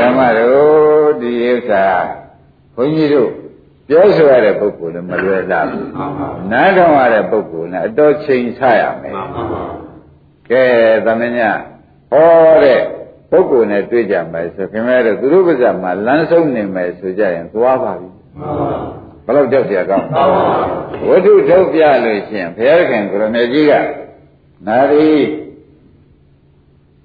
[0.03, 1.85] ဓမ္မတို့ဒီဥစ္စာ
[2.75, 3.29] ဘုန်းကြီးတို့
[3.87, 5.89] ပြောဆိုရတဲ့ပုဂ္ဂိုလ်လည်းမလွယ်လားဘူး
[6.51, 9.15] နားထောင်ရတဲ့ပုဂ္ဂိုလ်နဲ့အတော်ချိန်ဆရမယ်
[10.49, 10.63] ကဲ
[11.05, 11.39] သမင်းည
[12.11, 12.81] ဟောတဲ့
[13.31, 18.09] ပုဂ္ဂိုလ်နဲ့တွေ့ကြမယ်ဆိုခင်ဗျားတို့သူတို့ပါးမှာလမ်းဆုံးနေမယ်ဆိုကြရင်သွားပါပြီ
[19.24, 20.06] ဘယ်လောက်ကြောက်ကြကောင်း
[21.06, 23.72] ဝိတုထုတ်ပြလို့ရှိရင်ဘုရားခင်ကိုရမေကြီးက
[24.66, 25.10] နာရီ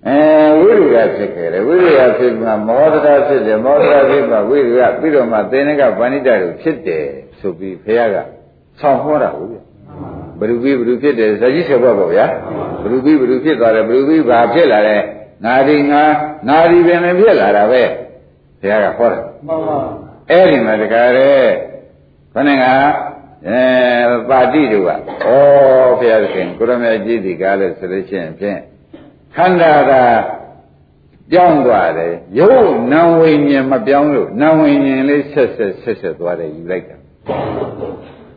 [0.07, 0.19] အဲ
[0.59, 7.05] ဝိရုဒဖြစ်ခဲ့တယ်ဝိရုဒဖြစ်မှမောဒတာဖြစ်တယ်မောဒတာဖြစ်မှဝိရုဒပြီးတော့မှသေနကဗန္ဓိတတို့ဖြစ်တယ်
[7.39, 8.15] ဆိုပြီးဘုရားက
[8.79, 9.57] ဆောင်းဟောတာဟုတ်ဗျ
[10.39, 12.25] ဘ누구ပြီးဘ누구ဖြစ်တယ်ဇာကြီးဆက်ဘပေါ့ဗျာ
[12.83, 14.97] ဘ누구ပြီးဘ누구ဖြစ်သွားတယ်ဘ누구ပြီးဘာဖြစ်လာလဲ
[15.45, 16.03] ငါဒီငါ
[16.47, 17.83] ငါဒီပင်လည်းဖြစ်လာတာပဲ
[18.61, 19.79] ဘုရားကဟောတယ်မှန်ပါ
[20.31, 21.43] အဲ့ဒီမှာတကားတဲ့
[22.36, 22.64] ခொနဲ့က
[23.48, 23.60] အဲ
[24.28, 24.94] ပါတိတို့ကဩ
[25.98, 28.60] ဘုရားသခင်ကိုရမေကြီးဒီကားလို့ဆိုလို့ရှိရင်ဖြင့်
[29.36, 29.92] ခန္ဓာက
[31.32, 36.96] ပြောင်းသွားတယ်ရုပ်နာဝိညာဉ်မပြောင်းလို့နာဝိညာဉ်လေးဆက်ဆက်ဆက်ဆက်သွားတယ်ယူလိုက်တာ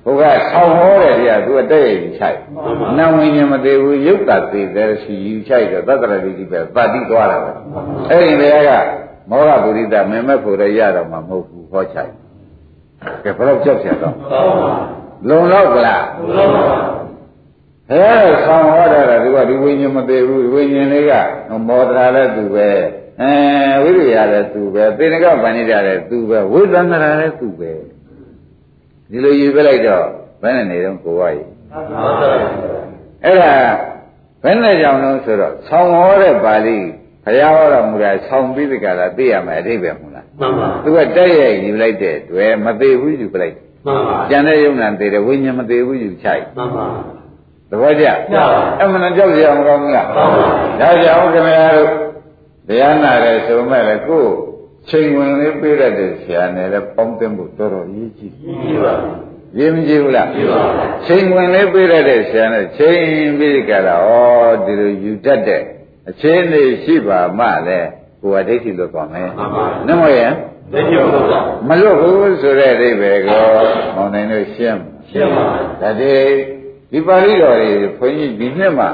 [0.03, 2.39] ဟိုကဆောင်းဟောတယ်ကြာသူအတဲ့ရယူချိုက်
[2.97, 7.51] နာဝိညာဉ်မသေးဘူးရုပ်တာသေးတယ်ရှိယူချိုက်တော့သတ္တရတိတိပဲပါတိသွားတာပဲ
[8.09, 8.89] အဲ့ဒီဘုရားက
[9.29, 12.13] မောဟပုရိသမင်မဲ့ဖို့ရရတော့မှမဟုတ်ဘူးဟောချိုက်
[13.23, 14.15] ကဲဘယ်တော့ကြောက်ရတော့
[15.27, 16.77] လုံလောက်ကလားလုံလောက်ပါ
[17.91, 18.03] အဲ
[18.45, 21.13] ဆောင်းဟောတာကဒီကဒီဝိညာဉ်မသေးဘူးဒီဝိညာဉ်လေးက
[21.67, 22.69] မောဒရာလည်းသူပဲ
[23.21, 23.31] အဲ
[23.83, 27.71] ဝိရိယလည်းသူပဲသေနကဗန္ဓိတာလည်းသူပဲဝိသန္တရာလည်းသူပဲ
[29.09, 30.05] ဒီလိုယူပြလိုက်တော့
[30.41, 31.43] ဘယ်နဲ့နေတော့ကိုဝါရီ
[33.23, 33.53] အဲ့ဒါ
[34.43, 36.77] ဘယ်နဲ့ကြောင့်လဲဆိုတော့ဆောင်းဟောတဲ့ပါဠိ
[37.25, 39.95] ဘုရားဟောတော်မူတာဆောင်းပြီးဒီကလာသိရမယ်အဓိပ္ပာယ်
[40.39, 46.87] မဟုတ်လားမှန်ပါသူကတက်ရဲ့ယူလိုက်တဲ့တွေ့မသေးဘူးယူပလိုက်မှန်ပါကျန်တဲ့ယုံနာသေးတယ်ဝိညာဉ်မသေးဘူးယူချိုက်မှန်ပါ
[47.69, 48.05] သဘောကျ
[48.81, 50.25] အမှန်ကြောက်ကြရမကောင်းဘူးလားမှန်ပါ
[50.79, 51.89] ဒါကြောင့်ခင်ဗျားတို့
[52.67, 54.31] တရားနာတယ်ဆိုမဲ့လည်းကိုယ်
[54.89, 58.93] ချိန်ဝင်လေးပြေးရတဲ့ဆရာနဲ့လည်းပေါင်းသိမှုတော်တော်ရေးကြည့်ကြီးပါ
[59.57, 60.61] ရေးမကြည့်ဘူးလားကြည့်ပါ
[61.05, 64.09] ချိန်ဝင်လေးပြေးရတဲ့ဆရာနဲ့ချိန်ပြီးကြတာဩ
[64.65, 65.61] ဒီလိုယူတတ်တဲ့
[66.09, 67.89] အချင်းနေရှိပါမှလည်း
[68.21, 70.31] ကိုယ်ကဒိဋ္ဌိလွတ်သွားမယ်မှန်ပါနမရဲ့
[70.73, 73.43] ဒိဋ္ဌိလွတ်သွားမလွတ်ဘူးဆိုတဲ့အိဗေကော
[73.95, 74.79] မောင်နိုင်လို့ရှင်း
[75.09, 75.45] ရှင်းပါ
[75.81, 76.33] ဒါတည်း
[76.91, 78.87] ဒီပါဠိတော်တွေဘုန်းကြီးဒီနှစ်မှ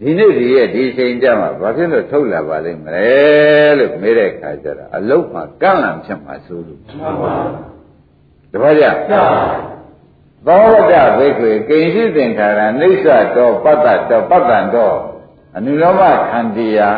[0.00, 3.10] ဒီနေ့ဒီရဲ့ဒီချိန်ကြမှာဘာဖြစ်လို့ထုတ်လာပါလိမ့်မလဲ
[3.78, 7.34] လို့မေးတဲ့အခါကျတော့အလုတ်မှာကန့်လန့်ဖြစ်မှာဆိုလို့မှန်ပါ
[8.52, 8.86] တပည့်ကြ
[10.46, 14.92] သောဝတ္တဘိက္ခွေကိဉ္စိသင်္ခါရအိဋ္ဌတောပတ္တတောပတ္တံတော
[15.56, 16.88] အနုလောမခန္တီယာ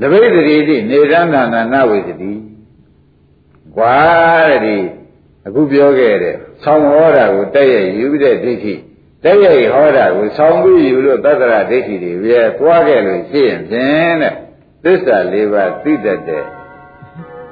[0.00, 2.32] လဘိတတိတိနေရဏနာနဝေတတိ
[3.76, 3.96] ကွာ
[4.48, 4.76] တဲ့ဒီ
[5.46, 8.74] အခုပြောခဲ့တဲ့ဆောင်းဟောတာကိုတက်ရဲ့ယူတဲ့ဒိဋ္ဌိ
[9.24, 14.34] တက်ရဲ့ဟောတာကိုဆောင်းပြီးယူလို့သတ္တရဒိဋ္ဌိတွေပဲသွားခဲ့လို့ရှိရင်ဖြင့်တဲ့
[14.84, 16.44] သစ္စာလေးပါးသိတတ်တဲ့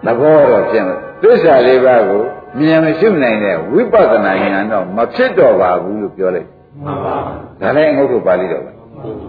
[0.04, 2.22] သဘောတော့ဖြစ်တယ်သစ္စာလေးပါးကို
[2.58, 6.48] မြင်မရှိနိုင်တဲ့ဝိပဿနာဉာဏ်တော့မဖြစ်တော့ပါဘူးလို့ပြောလိုက်
[6.84, 7.16] မှန်ပါ
[7.60, 8.70] ဒါလည်းငုတ်ထုတ်ပါဠိတော်ပဲ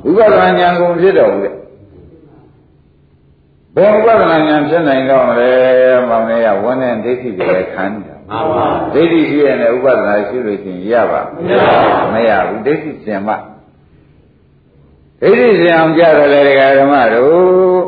[0.05, 1.51] ဝိပဿနာဉာဏ်ကိုဖြစ်တော့ဘူးလေ
[3.75, 5.51] ဘယ်ဝိပဿနာဉာဏ်ဖြစ်နိုင်တော့မလဲ
[6.09, 11.21] မောင်လေးကဝန်းနဲ့ဒိဋ္ဌိတွေပဲခံနေတာမှန်ပါဒိဋ္ဌိရှိရင်လည်းဥပဒနာရှိလို့ရှိရင်ရပါ
[12.13, 13.33] မရဘူးဒိဋ္ဌိစင်မှ
[15.21, 17.81] ဒိဋ္ဌိစင်အောင်ကြတယ်လေဒကာဓမ္မတို့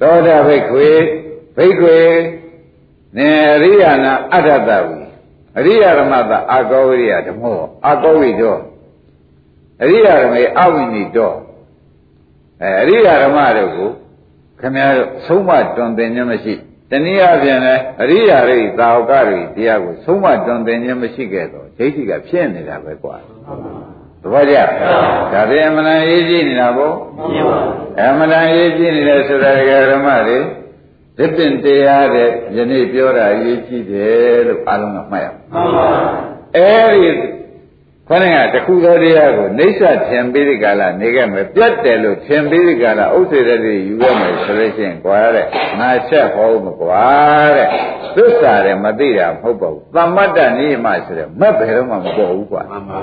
[0.00, 0.88] သောတာဘိက္ခွေ
[1.56, 1.98] ဘိက္ခွေ
[3.16, 5.00] နေအရိယာနာအတ္တတဝီ
[5.58, 8.56] အရိယာဓမ္မတအာကောဝိရိယဓမ္မောအာကောဝိတော
[9.82, 11.32] အရိယာဓမ္မေအဝိနိတော
[12.62, 13.90] အဲအရိယာဓမ္မတို့ကို
[14.60, 16.54] ခမည်းတော်ဆုံးမတွင်တင်ခြင်းမရှိ
[16.90, 23.16] တနည်းအားဖြင့်လည်းအရိယာရိသာဝကရိတရားကိုဆုံးမတွင်တင်ခြင်းမရှိခဲ့တော့ဒိဋ္ဌိကဖြစ်နေတာပဲကွာ
[24.22, 24.56] သဘောကျ
[25.32, 26.94] ဒါပြန်အမှန်တန်ရေးကြည့်နေတာပေါ့
[27.32, 27.58] မြင်ပါ
[28.00, 30.38] အမှန်တန်ရေးကြည့်နေတယ်ဆိုတာဒကာဓမ္မတွေ
[31.18, 35.86] ဒီပင်တရားတဲ့ယနေ့ပြောတာရေးကြည့်တယ်လို့အားလုံးကမှတ်ရအောင်မှန်ပါ
[36.56, 37.10] အဲဒီ
[38.08, 45.46] ခေါင်းကတခုသောတရားကိုနေဆထင်ပြီးဒီကလာနေခဲ့မယ်ပြတ်တယ်လို့ထင်ပြီးဒီကလာဥစ္စေတည်းယူခဲ့မယ်ဆိုလို့ရှိရင်ကွာတဲ့
[45.78, 47.06] ငါချက်ဟောမကွာ
[47.56, 47.68] တဲ့
[48.16, 53.00] သစ္စာတယ်မသိတာမဟုတ်ပါဘူးသမ္မတ္တနိယမဆိုတဲ့မက်ဘယ်တော့မှမပေါ်ဘူးကွာမှန်ပါ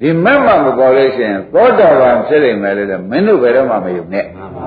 [0.00, 4.64] ဒီမက်မှမပေါ်လို့ရှိရင်သောတာပန်ဖြစ်နေမယ်လို့မင်းတို့ဘယ်တော့မှမယုံနဲ့မှန်ပါ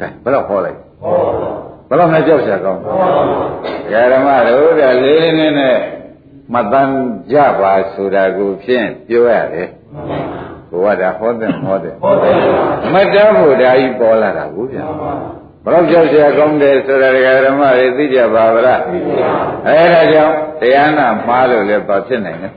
[0.00, 1.16] ကဲဘယ်တော့ဟောလိုက်ဟော
[1.88, 2.94] ဘယ်တော့မှကြောက်ရှာကောင်းဟော
[4.12, 5.78] ဓမ္မတို့ကလေးလေးနဲ့နဲ့
[6.52, 6.90] မတန်
[7.32, 9.68] ကြပါဆိုတာကိုဖြင့်ပြောရတယ်
[10.70, 12.34] ဘုရားဒါဟောတဲ့ဟောတဲ့ဟောတယ်
[12.94, 14.84] မတ္တဘုရားကြီးပေါ်လာတာကိုဗျာ
[15.64, 17.08] ဘယ်တော့ကြောက်ရှာကောင်းတယ်ဆိုတာ
[17.46, 18.80] ဓမ္မတွေသိကြပါဗလား
[19.66, 22.48] အဲဒါကြောင့်တရားနာမှားလို့လည်းဘာဖြစ်နိုင်လဲ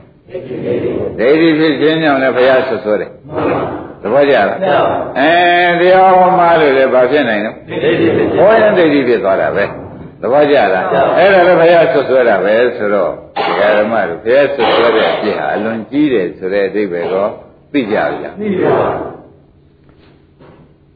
[1.18, 3.10] ဒိဋ္ဌိဖြစ်ခြင်းကြောင့်လည်းဘုရားဆွဆွဲတယ်
[4.02, 4.46] သဘောကျလား
[5.18, 5.32] အဲ
[5.80, 9.64] တရားဟောမှားလို့လည်းဘာဖြစ်နိုင်လဲဒိဋ္ဌိဖြစ်ဟောရင်ဒိဋ္ဌိဖြစ်သွားတာပဲ
[10.20, 10.86] သဘောကျလား
[11.18, 17.26] အဲ့ဒါလည်းဘုရားဆွဆွဲတာပဲဆိုတော့ဒီဓမ္မတို့ဘုရားဆွဆွဲတဲ့အပြစ်ဟာအလွန်ကြီးတယ်ဆိုတဲ့အဓိပ္ပာယ်ကို
[17.72, 18.88] သိကြပြီလားသိပါ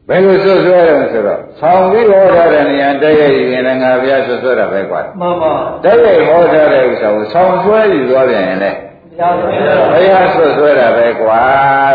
[0.07, 8.77] ဘယ်လိုဆွဆွဲတယ်ဆိုတော့ဆောင်းပြီးဟောထားတဲ့နေရာတက်ရည်ရင်လည်းငါဘုရားဆွဆွဲတာပဲကွာမှန်ပါတက်ရည်ဟောထားတဲ့ဥစ္စာကိုဆောင်းဆွဲယူသွားပြန်ရင်လည်း
[9.19, 11.41] တရားတော်ဘုရားဆွဆွဲတာပဲကွာ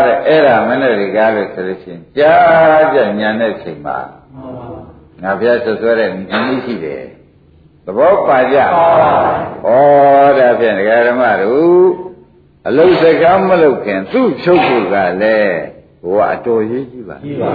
[0.05, 3.97] တဲ့အဲ့ဒါမနဲ့ဒီကားလို့ဆိုလို့ရှိရင်ကြားကြညာတဲ့ချိန်မှာ
[4.33, 4.67] မှန်ပါ
[5.23, 7.18] ငါဘုရားဆွဆွဲတဲ့ဉာဏ်ကြီးရှိတယ်သ
[7.97, 8.57] ဘောပါကြ
[9.65, 9.83] ဟော
[10.27, 11.89] ဩဒါဖြင့်ဒကာဓမ္မတို့
[12.67, 15.59] အလုံးစကားမလုပ်ခင်သူ့ချုပ်ဖို့ကလည်း
[16.03, 17.49] ဘုရားအတော်ရေးကြည့်ပါကြည့်ပါ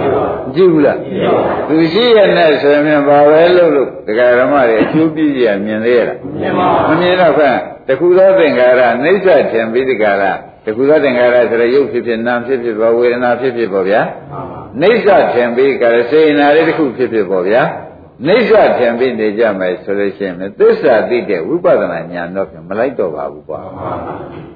[0.55, 10.23] ကြည့်ဘူးလားကြည့်ပါသူရှိရတဲ့ဆိုရင်ဘာပဲလုပ်လို့ဒကာဓမ္မတွေအကျိုးပြည့်ရမြင်သေးရလားမြင်ပါမမြင်တော့ခန့်တခုသောသင်္ကာရနှိစ္စထင်ပြီးဒီကာရ
[10.65, 17.61] တခုသောသင်္ကာရဆိုရရုပ်ဖြစ်ဖြစ်နာမ်ဖြစ်ဖြစ်ဘောဝေဒနာဖြစ်ဖြစ်ပေါ့ဗျာမှန်ပါနှိစ္စထင်ပြီးကာရစေနာလေးတစ်ခုဖြစ်ဖြစ်ပေါ့ဗျာ
[18.27, 23.59] နိစ္စထင်ပြီးနေကြမယ်ဆိုလို့ရှိရင်သစ္စာသိတဲ့ဝိပဿနာဉာဏ်တော့ဖြင့်မလိုက်တော့ပါဘူးကွာ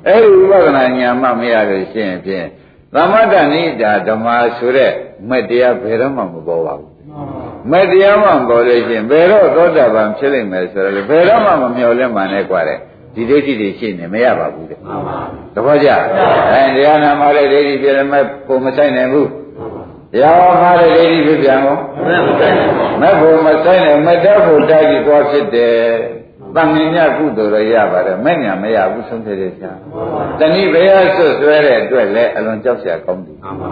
[0.08, 2.46] အဲ့ဒီဝိပဿနာဉာဏ်မှမရလို့ရှိရင်ဖြင့်
[2.94, 4.92] သမတ္တနိဒာဓမ္မာဆိုတဲ့
[5.30, 6.94] မတရားဘယ်တော့မှမပေါ်ပါဘူး
[7.72, 12.80] မတရားမှမပေါ်လို့ရှိရင်ဘယ်တော့သောတာပန်ဖြစ်နိုင်မယ်ဆိုတော့ဘယ်တော့မှမမျှော်လင့်မှန်းနဲ့ကွာတဲ့
[13.16, 14.80] ဒီဒိဋ္ဌိတွေရှိနေမရပါဘူးတဲ့
[15.54, 15.90] သဘောကျ
[16.52, 19.30] အဲတရားနာမှာလည်းဒိဋ္ဌိပြရမဲ့ပုံမဆိုင်နိုင်ဘူး
[20.14, 25.78] တရားဟောမှာတဲ့ဒိဋ္ဌိဖြစ်ပြန်ကောဘယ်မှာဆိုင်ပါမဲ့ပုံမဆိုင်နိုင်မတတ်ဖို့တိုက်ပြီးသွားဖြစ်တယ်
[26.56, 29.74] တန်မြင်ညကုသိုလ်ရရပါတယ်မဲ့ညာမရဘူးဆုံးဖြတ်တဲ့ဆရာ
[30.40, 33.72] တဏိဘယဆွတ်ဆွဲတဲ့အတွက်လည်းအလွန်ကြောက်စရာကောင်းတယ်မှန်ပါ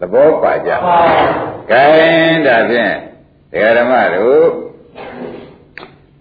[0.00, 0.98] သဘောပါကြပါ
[1.70, 1.84] ကဲ
[2.46, 2.94] ဒါဖြင့်
[3.52, 4.46] တရားဓမ္မတို့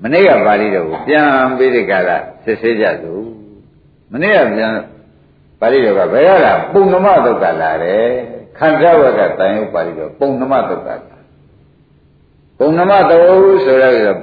[0.03, 3.23] မနေ့ကပါဠိတော်ကိုပြန်ပြီးဒီကလာစစ်ဆေးကြစို့
[4.11, 4.71] မနေ့ကပြန်
[5.59, 8.11] ပါဠိတော်ကဘယ်ရလားပုံနမသုတ်ကလာတယ်
[8.59, 10.95] ခန္ဓာဝကတန်ရုပ်ပါဠိတော်ပုံနမသုတ်ကလာ
[12.59, 14.19] ပုံနမသုတ်ဆိုရတော့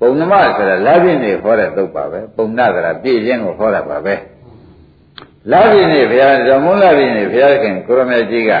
[0.00, 4.14] ပုံနမဆိုတာလာပြင်းနေဟောတဲ့သုတ်ပါပဲပုံနာဆိုတာပြည့်ခြင်းကိုဟောတာပါပဲ
[5.52, 8.52] လာပြင်းနေဘုရားဇမုန်းလာပြင်းနေဘုရားခင်ကိုရမေကြီးက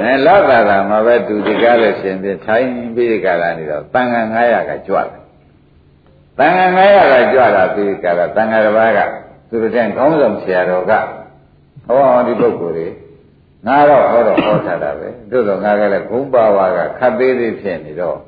[0.00, 5.08] အဲလာတာကမှာပဲသူဒီကားလို့ရှင်ပြထိုင်ပြီးဒီကားလာနေတော့တန်ခါ900ကကြွတယ်
[6.38, 9.00] တန်ခါ900ကကြွလာပြီးဒီကားကတန်ခါတစ်ပါးက
[9.48, 10.92] သူတို့တဲ့ခေါင်းဆောင်ဆရာတော်က
[11.86, 12.88] ဟောဒီပုဂ္ဂိုလ်တွေ
[13.68, 18.18] ငါတော့ဟောတော့ဟောထားတာပဲတို့တော့ငါကလည်းဂုံးပါဝါကခတ်သေးသေးဖြစ်နေတော့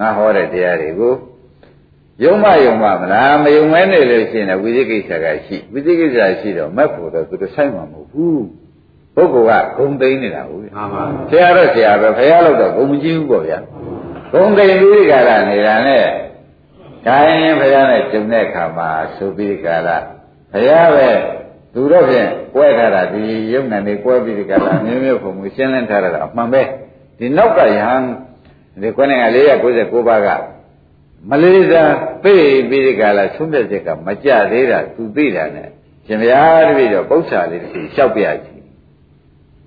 [0.00, 1.14] ငါဟောတဲ့တရားတွေကို
[2.24, 8.44] ယုံမယုံမမလားမယုံမဲနေလို့ရှိရင်ဝိသိကိစ္စကရှိဝိသိကိစ္စရှိတော့မက်ဖို့တော့သူတို့ဆိုင်မှာမဟုတ်ဘူး
[9.14, 13.58] ပုဂ္ဂိုလ်ကဂုံသိမ်းနေတာဟုတ်ပြီမှန်ပါဆရာတော့ဆရာပဲဖရာလို့တော့ဂုံမကြည့်ဘူးပေါ့ဗျာ
[14.32, 16.04] ဂုံသိမ်းပြီးကြတာနေတာနဲ့
[17.06, 19.96] ဒါရင်ဖရာနဲ့ကျုံတဲ့အခါမှာဆိုပြီးကြတာ
[20.52, 21.08] ဖရာပဲ
[21.74, 26.62] သူတော့ဖြင့်ကွဲထားတာဒီယုံနဲ့နေကွဲပြီးကြတာမျိုးမျိုးပုံမှုရှင်းလင်းထားတာအမှန်ပဲ
[27.18, 28.02] ဒီနောက်ကယဟန်
[28.82, 29.24] ဒီကွနဲ့က
[29.64, 30.28] 499ပါးက
[31.30, 35.68] မလေးစားပြေးပြီးဒီကလာဆုံးဖြတ်ချက်ကမကြသေးတာသူသိတာနဲ့
[36.06, 38.62] ရှင်ဗျာတပည့်တော့ပု္ပ္ပာလေးတစ်ခုလျှောက်ပြချင်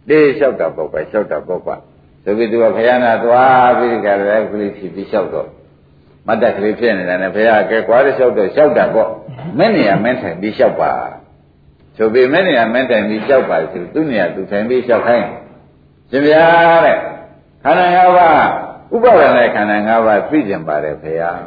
[0.09, 1.75] တေးလျှောက်တာပေါ့ပဲလျှောက်တာပေါ့ပါ
[2.23, 5.47] ဆိုပြီးသူကခရနာသွားပြီးဒီကလာကလေးဖြီးပြီးလျှောက်တော့
[6.27, 9.09] မတ်တက်ကလေးဖြစ်နေတာနဲ့ဘုရားကဲကွာလျှောက်တော့လျှောက်တာပေါ့
[9.57, 10.91] မင်းနေရာမင်းထိုင်ပြီးလျှောက်ပါ
[12.03, 15.27] ဆိုပြီးမင်းနေရာမင်းထိုင်ပြီးလျှောက်ပါဆိုသူနေရာသူထိုင်ပြီးလျှောက်ခိုင်း
[16.11, 16.45] ရှင်ဗျာ
[16.85, 16.97] တဲ့
[17.63, 18.45] ခန္ဓာ၅ပါး
[18.93, 21.39] ဥပါဒနဲ့ခန္ဓာ၅ပါးသိကျင်ပါတယ်ဘုရား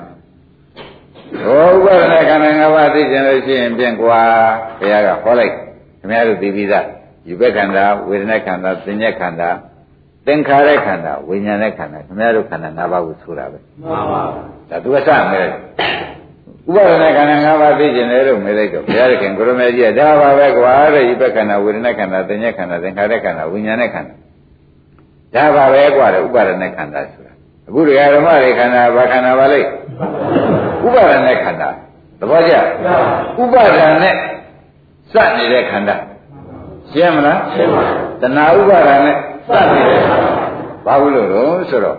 [1.45, 4.21] ဟောဥပါဒနဲ့ခန္ဓာ၅ပါးသိကျင်လို့ရှိရင်ပြင်ကွာ
[4.81, 6.87] ဘုရားကဟောလိုက်ခင်ဗျားတို့သိပြီးသား
[7.29, 9.51] ယူဘက်ခန္ဓာဝေဒနာခန္ဓာသင်္ညက်ခန္ဓာ
[10.27, 14.23] သင်္ခါရခန္ဓာဝိညာဉ်ရဲ့ခန္ဓာခင်ဗျားတို့ခန္ဓာ၅ပါးကိုဆိုတာပဲမှန်ပါ
[14.71, 15.49] ဒါသူကစမယ်
[16.66, 24.14] ဥပါဒနာခန္ဓာ၅ပါးသိကျင်တယ်လို့မေးလိုက်တော့ဘုရားခင်ကိုရမေကြီးကဒါပါပဲကွာတဲ့ယူဘက်ခန္ဓာဝေဒနာခန္ဓာသင်္ညက်ခန္ဓာသင်္ခါရခန္ဓာဝိညာဉ်ရဲ့ခန္ဓာ
[25.35, 27.33] ဒါပါပဲကွာတဲ့ဥပါဒနာခန္ဓာဆိုတာ
[27.68, 29.68] အခုတရားဓမ္မတွေခန္ဓာဘာခန္ဓာပါလိမ့်
[30.87, 31.68] ဥပါဒနာခန္ဓာ
[32.20, 32.55] သဘောကျ
[33.42, 34.14] ဥပါဒနာနဲ့
[35.12, 35.96] စနေတဲ့ခန္ဓာ
[36.90, 37.85] ရှင်းမလားရှင်းပါ
[38.20, 39.16] တဏှာဥပါဒနာနဲ့
[39.48, 40.31] စနေတဲ့ခန္ဓာ
[40.87, 41.98] ဘာလို့လို့ဆိုတော့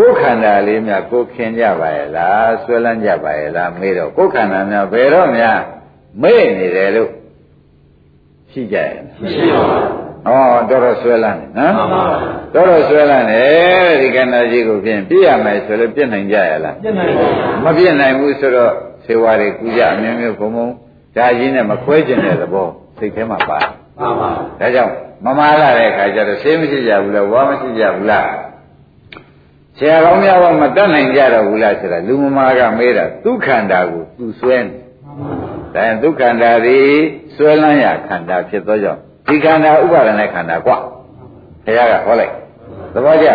[0.00, 5.58] ကိုယ်ခန္ဓာလေးများကိုယ်ခင်ကြပါရဲ့လားဆွဲလန်းကြပါရဲ့လားမေးတော့ကိုယ်ခန္ဓာများဘယ်တော့များ
[6.22, 7.10] မေ့နေတယ်လို့
[8.52, 11.74] ရှိကြရဲ့မရှိပါဘူးဩတော်တော်ဆွဲလန်းနေနော်
[12.54, 13.42] တော်တော်ဆွဲလန်းနေ
[14.00, 18.72] ဒီကဏ္ဍကြီးကိုဖြင့်ပြည့်ရမယ်ဆိုလို့ပြည့်နိုင်ကြရလားပြည့်နိုင်ပါဘူးမပြည့်နိုင်ဘူးဆိုတော့
[19.04, 20.66] ဆေဝါတွေကူကြအမျိုးမျိုးဘုံဘုံ
[21.16, 23.58] ဒါကြီးနဲ့မခွဲကျင်တဲ့သဘောစိတ်ထဲမှာပါ
[23.98, 24.92] မှန်ပါဒါကြောင့်
[25.24, 28.28] မမာလာတဲ့အခါကျတော့ဆေးမရှိကြဘူးလားဝါမရှိကြဘူးလား
[29.77, 34.77] ဆရာကောင်းများကမတတ်နိုင်ကြတော့ဘူးလားဆိုတာလူမမာကမေးတာဒုက္ခန္တာကိုသူဆွဲနေ
[35.73, 36.89] ဒါရင်ဒုက္ခန္တာသည်
[37.35, 40.77] ဆွဲလန်းရခန္ဓာဖြစ်သောကြောင့်ဒီခန္ဓာဥပါဒณะခန္ဓာกว่า
[41.65, 42.33] ဘုရားကဟောလိုက်
[42.93, 43.27] သဘောကျ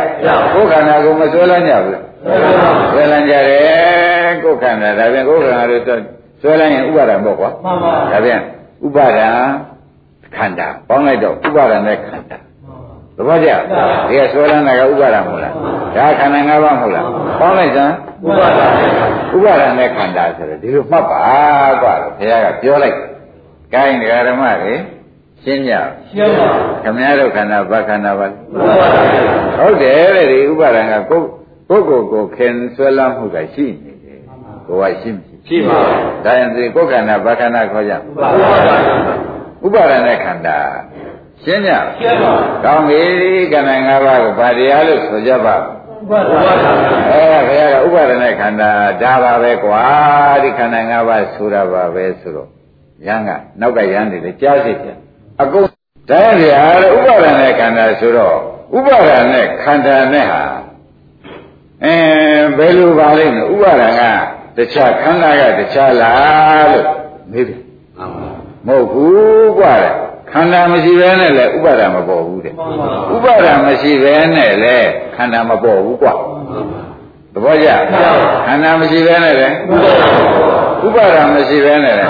[0.55, 1.98] ကိုယ်ခန္ဓာကိုမဆွဲလန်းကြဘူး
[2.92, 5.83] ဆွဲလန်းကြတယ်ကိုယ်ခန္ဓာဒါပြန်ကိုယ်ခန္ဓာတို့
[6.42, 8.40] ဆွဲလန်းရင်ဥပါဒံပေါ့ကွာမှန်ပါဒါပြန်
[8.87, 9.29] ဥပါဒံ
[10.37, 12.38] ခန္ဓာပေါင်းလိုက်တော့ဥပါဒณะခန္ဓာ
[13.16, 13.50] သဘောကျ
[14.09, 15.55] ဒီကဆွဲလန်းတာကဥပါဒံမဟုတ်လား
[15.95, 17.05] ဒါခန္ဓာ၅ပါးမဟုတ်လား
[17.39, 17.93] ပေါင်းလိုက်စမ်း
[18.25, 18.65] ဥပါဒံ
[19.36, 21.25] ဥပါဒံနဲ့ခန္ဓာဆိုတော့ဒီလိုမှတ်ပါ
[21.81, 22.97] ကွာဘုရားကပြောလိုက်
[23.73, 24.73] gain ဒကာဓမ္မတွေ
[25.43, 25.73] ရှင်းကြ
[26.10, 26.47] ရှင်းပါ
[26.84, 28.36] ခမည်းတော်ခန္ဓာဘာခန္ဓာပါလဲ
[29.58, 31.21] ဟုတ်တယ်တဲ့ဒီဥပါဒံကကို
[31.69, 34.19] ကိုကိုကိုခင်ဆွဲလမ်းမှုကရှိနေတယ်
[34.67, 35.79] ကိုကရှိမရှိရှိပါ
[36.23, 37.97] ဒါရင်ဒီကိုခန္ဓာဘာခန္ဓာခေါ်ကြဥ
[39.73, 40.58] ပါဒံနဲ့ခန္ဓာ
[41.43, 42.34] ရှင်းကြရှင်းပါ
[42.65, 43.01] ကောင်းပြီ
[43.51, 45.55] ခန္ဓာ၅ပါးကိုဗာတရားလို့ဆိုကြပါ
[46.06, 46.52] ဥပါဒနာ
[47.10, 49.82] အဲခင်ဗျားကဥပါဒနာခန္ဓာဒါပါပဲကွာ
[50.44, 52.50] ဒီခန္ဓာ၅ပါးဆိုတာပါပဲဆိုတော့
[53.08, 53.30] ရန်က
[53.62, 54.98] နောက်ကရန်နေလေကြားစီပြန်
[55.41, 55.68] အကုန်
[56.10, 58.38] ဒါရီဟာဥပါဒနာခန္ဓာဆိုတော့
[58.78, 60.44] ဥပါဒနာခန္ဓာနဲ့ဟာ
[61.84, 61.96] အဲ
[62.58, 64.12] ဘယ်လိုပါလိမ့်မလဲဥပါဒနာ
[64.58, 66.88] ကတခြားခန္ဓာကတခြားလားလို့
[67.32, 67.62] မေးပြန်
[68.68, 69.94] မဟုတ်ဘူးကွာတဲ့
[70.36, 72.54] ခန္ဓာမရှိဘဲနဲ့လည်းဥပါဒါမပေါ်ဘူးတဲ့
[73.15, 76.13] ဥပါဒါမရှိဘဲနဲ့လည်းခန္ဓာမပေါ်ဘူးကွာ
[77.34, 77.69] သဘောကျ
[78.45, 79.56] ခန္ဓာမရှိဘဲနဲ့လည်း
[80.86, 82.10] ဥပါဒါမရှိဘဲနဲ့လည်း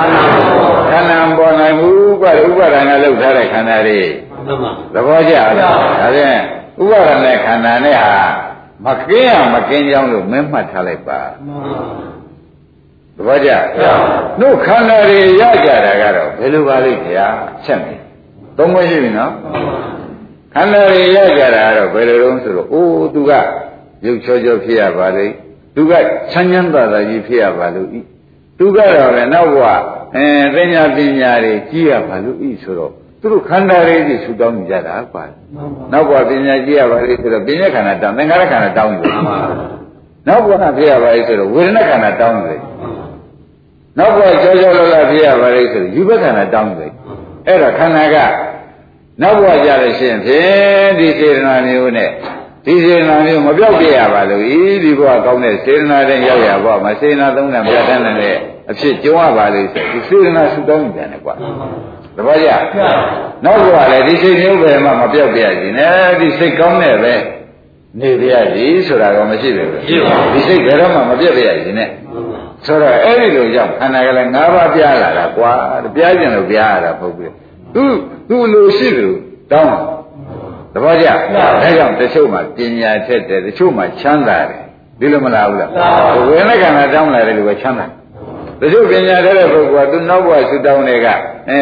[0.91, 4.01] ခန္ဓာမပေါ်နိုင်ဘူးကွာဥပါဒါနဲ့လောက်ထားတဲ့ခန္ဓာတွေ
[4.93, 5.69] သဘောကျလားဒါ
[6.15, 6.39] ဖြင့်
[6.81, 8.15] ဥပါဒါနဲ့ခန္ဓာနဲ့ဟာ
[8.85, 11.21] မကင်းရမကင်းကြောင်းလို့မင်းမှတ်ထားလိုက်ပါ
[13.17, 13.49] သဘောကျ
[14.39, 17.27] နှုတ်ခန္ဓာတွေရကြတာကတော့ဘယ်လိုပါလိမ့်ခင်ဗျာ
[17.65, 18.04] ချက်မယ်
[18.57, 19.31] သုံးခွင့်ရှိပြီနော်
[20.53, 23.31] ခန္ဓာတွေရကြတာကတော့ဘယ်လိုလုံးဆိုတော့အိုးသူက
[24.05, 25.33] ရုပ်ချောချောဖြစ်ရပါလိမ့်
[25.75, 25.93] သူက
[26.31, 27.99] ချမ်းချမ်းသာသာကြီးဖြစ်ရပါလို့ဤ
[28.59, 29.65] သူကတော့လည်းနောက်ဘဝ
[30.15, 32.91] အဲပညာပညာတွေကြီးရပါလို့ဤဆိုတော့
[33.21, 35.23] သူတို့ခန္ဓာတွေကြီးဆူတောင်းနေကြတာကွာ
[35.91, 39.15] နောက်ဘဝပညာကြီးရပါလိမ့်ဆိုတော့ပညာခန္ဓာတောင်းသင်္ခါရခန္ဓာတောင်းတယ်
[40.27, 42.59] နောက်ဘဝဖြစ်ရပါလိမ့်ဆိုတော့ဝေဒနာခန္ဓာတောင်းတယ်
[43.99, 46.91] နောက်ဘဝကြောကြောလလဖြစ်ရပါလိမ့်ဆိုတော့ယူဘခန္ဓာတောင်းတယ်
[47.47, 48.17] အဲ့တော့ခန္ဓာက
[49.21, 52.09] နောက်ဘဝကြလို့ရှိရင်ဖြင့်ဒီစေတနာမျိုးနဲ့
[52.65, 58.35] ဒီစေနာမျိုးမပြောက်ပြရပါလို့ဤဒီဘဝကောင်းတဲ့စေနာတဲ့ရောက်ရဘဝမှာစေနာသုံးနာပြတ်တန်းတဲ့
[58.71, 61.33] အဖြစ်ကြုံရပါလိမ့်ဆိုဒီစေနာဆူတောင်းပြန်တယ်ကွာ
[62.17, 62.49] တပည့်ကြ
[63.45, 67.13] နောက်ဘဝလည်းဒီစိတ်မျိုးပဲမှမပြောက်ပြရစီနဲ့ဒီစိတ်ကောင်းတဲ့ပဲ
[67.99, 69.69] နေပြရစီဆိုတာကမရှိဘူး
[70.33, 71.89] ဒီစိတ်ဘယ်တော့မှမပြတ်ပြရစီနဲ့
[72.65, 75.51] ဆိုတော့အဲ့ဒီလိုကြောင့်ခန္ဓာကလည်း၅ပါးပြားလာတာကွာ
[75.95, 77.27] ပြားကျင်လို့ပြားရတာပုတ်ပြီ
[77.75, 77.83] သူ
[78.29, 79.13] သူလိုရှိတယ်
[79.51, 79.77] တောင်း
[80.73, 81.45] သဘောကျဒါ
[81.77, 84.61] ကြောင့်တချို့မှာပညာထက်တယ်တချို့မှာချမ်းသာတယ်
[84.99, 85.69] ဒီလိုမလားဘူးလား
[86.27, 87.87] ဝေဒနာကံတောင်းလာတယ်လို့ပဲချမ်းသာ
[88.61, 91.07] တချို့ပညာထက်တဲ့ပုဂ္ဂိုလ်ကသူနောက်ဘဝဆူတောင်းတွေက
[91.49, 91.61] အဲ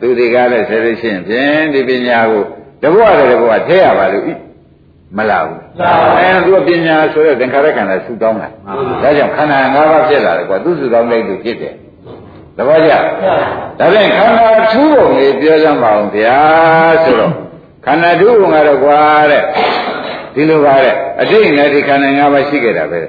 [0.00, 2.42] သူတွေကလည်းဆယ်ရရှိရင်ဖြင့်ဒီပညာကို
[2.82, 4.32] တဘဝတည်းတဘဝထဲရပါလို့ဤ
[5.16, 5.60] မလာဘူး
[6.20, 8.48] အဲသူကပညာဆိုတဲ့သင်္ခါရခန္ဓာဆူတောင်းတာ
[9.02, 11.74] ဒါကြောင့်ခန္ဓာ၅ပါးဖြစ်လာတယ်ကွာသူဆူတောင်းလိုက်လို့ဖြစ်တယ်
[12.58, 12.92] တပည့်ကြ
[13.78, 16.38] ဒါဖြင့်ခန္ဓာထူးပုံလေးပြောစမ်းပါအောင်ဗျာ
[17.04, 17.32] ဆိုတော့
[17.84, 19.00] ခန္ဓာထူးပုံကတော့ကွာ
[19.30, 19.42] တဲ့
[20.34, 23.00] ဒီလိုပါတဲ့အတိတ်နဲ့ဒီခန္ဓာ၅ပါးရှိခဲ့တာပဲ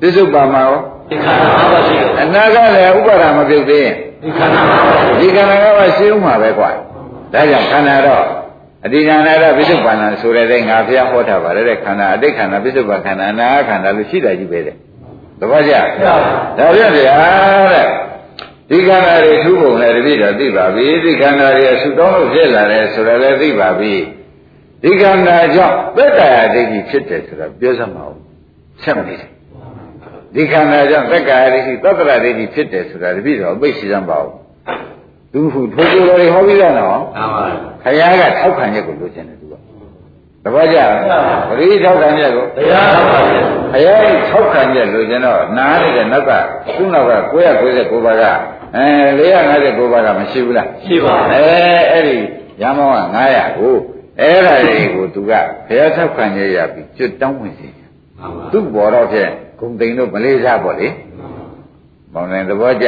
[0.00, 0.78] ပြစ္ဆုတ်ပါမှာရော
[1.10, 6.70] ဒီခန္ဓာ၅ပါးရှိတယ်အနာကလည်းဥပါဒာမပြုတ်သေးရင်ဒီခန္ဓာ၅ပါးဒီခန္ဓာ၅ပါးရှိဦးမှာပဲကွာ
[7.32, 8.24] ဒါကြောင့်ခန္ဓာတော့
[8.84, 14.76] အတိဉာဏရပြစ္ဆုတ်ပန္နဆိုတဲ့တဲ့ငါဘုရားဟောထားပါတယ်တဲ့ခန္ဓာအတိတ်ခန္ဓာပြစ္ဆုတ်ပန်ခန္ဓာအနာခန္ဓာလို့ရှိတာကြီးပဲတဲ့
[15.40, 15.74] တပည့်ကြ
[16.58, 17.18] ဒါပြည့်ဗျာ
[17.72, 17.86] တဲ့
[18.70, 23.94] ဒီခန္ဓာတွေထူးပုံနဲ့တပည့်တော်သိပါပြီဒီခန္ဓာတွေအဆုတောင်းလို့ဖြစ်လာတယ်ဆိုတော့လည်းသိပါပြီ
[24.82, 28.16] ဒီခန္ဓာကြောင့်သက္ကာယဒိဋ္ဌိဖြစ်တယ်ဆိုတော့ပြောစမ်းပါဦး
[28.82, 29.30] ဆက်မနေတယ်
[30.34, 34.30] ဒီခန္ဓာကြောင့်သက္ကာယဒိဋ္ဌိသတ္တရဒိဋ္ဌိဖြစ်တယ်ဆိုတာတပည့်တော်အပိတ်ရှိစမ်းပါဦး
[35.32, 37.44] သူဟုထိုးကြတော်တွေဟောပြီးသားနော်မှန်ပါ
[37.82, 39.54] ခရားကထောက်ခံချက်ကိုလိုချင်တယ်သူက
[40.44, 40.78] တပည့်ကြ
[41.48, 43.42] ပရိထောက်ခံချက်ကိုတရားတော်ပါဗျာ
[43.72, 46.32] ခရားကြီးထောက်ခံချက်လိုချင်တော့နားနေတဲ့နောက်က
[46.76, 48.24] သူ့နောက်က999ပါးက
[48.76, 48.86] အဲ
[49.18, 51.42] 459ပါးကမရှိဘူးလားရှိပါအဲ
[51.92, 52.16] အဲ့ဒီ
[52.62, 53.02] ရမောင်းက
[53.32, 53.74] 900ကို
[54.20, 55.32] အဲ့ဒါတွေကိုသူက
[55.66, 57.90] ခရားထောက်ခံချက်ရပြီးကျွတ်တောင်းဝင်စီမှန်
[58.36, 60.88] ပါသူ့ဘော်တော့ဖြင့်ဂုံသိန်တို့မလေးစားပေါ့လေ
[62.12, 62.86] ဘောင်းနေသဘောကျ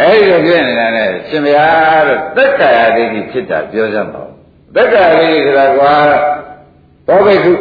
[0.00, 1.66] အဲ့ဒီလိုဖြစ်နေတာနဲ့ရှင်ဗျာ
[2.06, 4.30] တို့သက်ကာယဒိဋ္ဌိဖြစ်တာပြောစမ်းပါဦး
[4.74, 5.92] သက်ကာယဒိဋ္ဌိဆိုတာကွာ
[7.06, 7.52] သောဘိက္ခု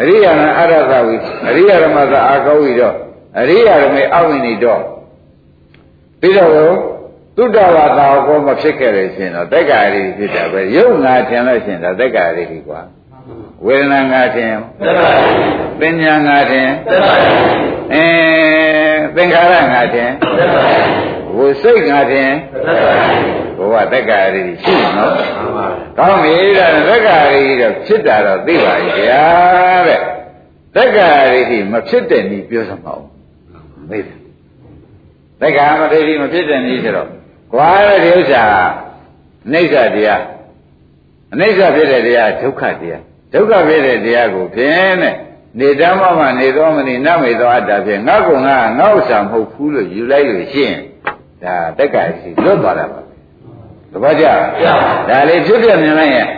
[0.00, 1.14] အရိယာနာအရသဝိ
[1.48, 2.94] အရိယာဓမ္မသာအာကောဝိတော့
[3.40, 4.82] အရိယာဓမ္မေအဝိနိတော့
[6.22, 6.50] ပြီးတော့
[7.36, 12.80] သုတ္တဝါသာကောမဖြစ်ခဲ့လို့ရှင်တော့သက်ကာယဒိဋ္ဌိဖြစ်တာပဲယုံငါထင်လို့ရှင်တော့သက်ကာယဒိဋ္ဌိကွာ
[13.66, 15.12] ဝေဒနာငါထင်သက်သာ
[15.80, 17.14] ပညာငါထင်သက်သာ
[17.92, 18.04] အဲ
[19.16, 20.64] သင်္ခါရငါထင်သက်သာ
[21.36, 22.94] ဝိစိတ်ငါထင်သက်သာ
[23.58, 25.66] ဘဝတက္ကရာတွေရှိနော်မှန်ပါ
[25.98, 29.24] ကောင်းပြီဒါတက္ကရာတွေတော့ဖြစ်တာတော့သိပါရဲ့ဗျာ
[29.86, 30.00] တဲ့
[30.76, 31.10] တက္ကရာ
[31.50, 33.04] တွေမဖြစ်တဲ့နည်းပြောစမအောင်
[33.90, 34.21] မေးတယ်
[35.42, 37.08] တက္ကရာမထေရီမဖြစ်တဲ့နည်းဆိုတော့
[37.52, 38.44] ကွာတဲ့ဒီဥစ္စာ
[39.50, 40.22] အိဋ္ဌတရား
[41.32, 45.14] အနိစ္စဖြစ်တဲ့တရားဒုက္ခတရားဒုက္ခဖြစ်တဲ့တရားကိုဖြင့်တဲ့
[45.58, 50.78] နေတမ်းမမနေသောမနေနမေသောအတ္တဖြင့်ငါ့ကုငါငါ့ဥစ္စာမဟုတ်ဘူးလို့ယူလိုက်လို့ရှိရင်
[51.42, 53.00] ဒါတက္ကရာရှိလွတ်သွားတာပါ
[53.92, 54.26] တပည့်ကြ
[55.08, 56.28] ဒါလေးဖြစ်ပြမြင်လိုက်ရင်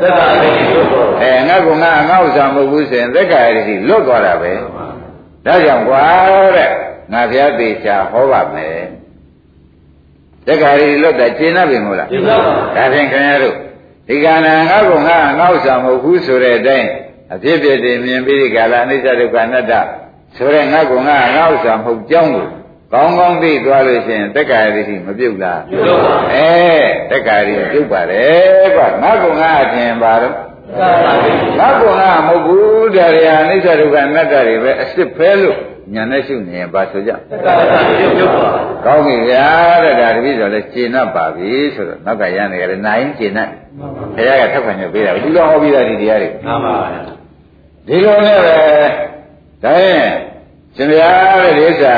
[0.00, 4.52] သက်သာဒိဋ္ဌိတို့တော့အဲငါကငါငါဥစ္စာမဟုတ်ဘူးဆိုရင်သက်ကာရတိလွတ်သွားတာပဲ
[5.46, 6.02] ဒါကြောင့်ကွာ
[6.56, 6.70] တဲ့
[7.12, 8.84] ငါဘုရားသေချာဟောပါမယ်
[10.46, 13.56] သက်ကာရတိလွတ်တာရှင်းနေပြီမို့လားရှင်းပါပါဒါဖြင့်ခင်ဗျားတို့
[14.08, 16.88] ဒီကဏငါကငါငါဥစ္စာမဟုတ်ဘူးဆိုတဲ့အတိုင်း
[17.34, 19.72] အဖြစ်ဖြစ်တည်မြင်ပြီးဒီကာလအနိစ္စဒုက္ခအနတ္တ
[20.36, 22.46] ဆိုတဲ့ငါကငါငါဥစ္စာမဟုတ်ကြောင်းကို
[22.92, 26.52] ကောင်းကောင်းသိသွားလို့ရှိရင်သက်ကာရတိမပြုတ်လားပြုတ်ပါအဲ
[27.10, 30.34] တက္ကာရီပြုတ်ပါတယ်ကွာငါကငါအထင်ပါတော့
[30.78, 35.58] သက်သာဒိဋ္ဌိငါကငါမဟုတ်ဘူးတရားရအနိစ္စဒုက္ခအနတ္တတွေပဲအစ်စ်ဖဲလို့
[35.92, 38.48] ညာနဲ့ရှုနေရင်ပါဆိုကြသက်သာဒိဋ္ဌိပြုတ်ပါ
[38.84, 39.46] ကောင်းပြီဗျာ
[39.84, 43.40] တဲ့ဒါတပည့်ဆိုလည်းရှင်း납ပါပြီဆိုတော့နောက်ကရနေကြတယ်နိုင်ရှင်း납
[44.16, 47.00] ဘုရားကထောက်ခံရပေးတာဒီလိုဟောပြီးသားဒီတရားတွေမှန်ပါဗျာ
[47.88, 48.56] ဒီလိုနဲ့ပဲ
[49.64, 50.08] ဒါရင်
[50.76, 51.10] ရှင်ဗျာ
[51.40, 51.96] တဲ့ဒီဥစ္စာ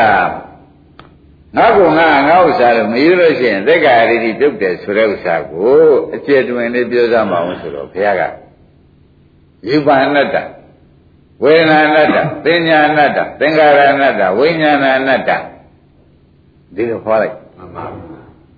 [1.57, 5.76] ငါကငါငါဥစ္စာလို့မယူလို့ရှိရင်သက်္ကာရီတိပြုတ်တယ်ဆိုတဲ့ဥစ္စာကို
[6.14, 8.22] အကျေတွင်လေးပြောစမ်းပါအောင်ဆိုတော့ဘုရားက
[9.68, 10.37] ယူပါအနတ္တ
[11.43, 15.30] ဝေဒနာအနတ္တပညာအနတ္တသင်္ခါရအနတ္တဝိညာဏအနတ္တ
[16.74, 17.84] ဒီလိုဟောလိုက်မှန်ပါ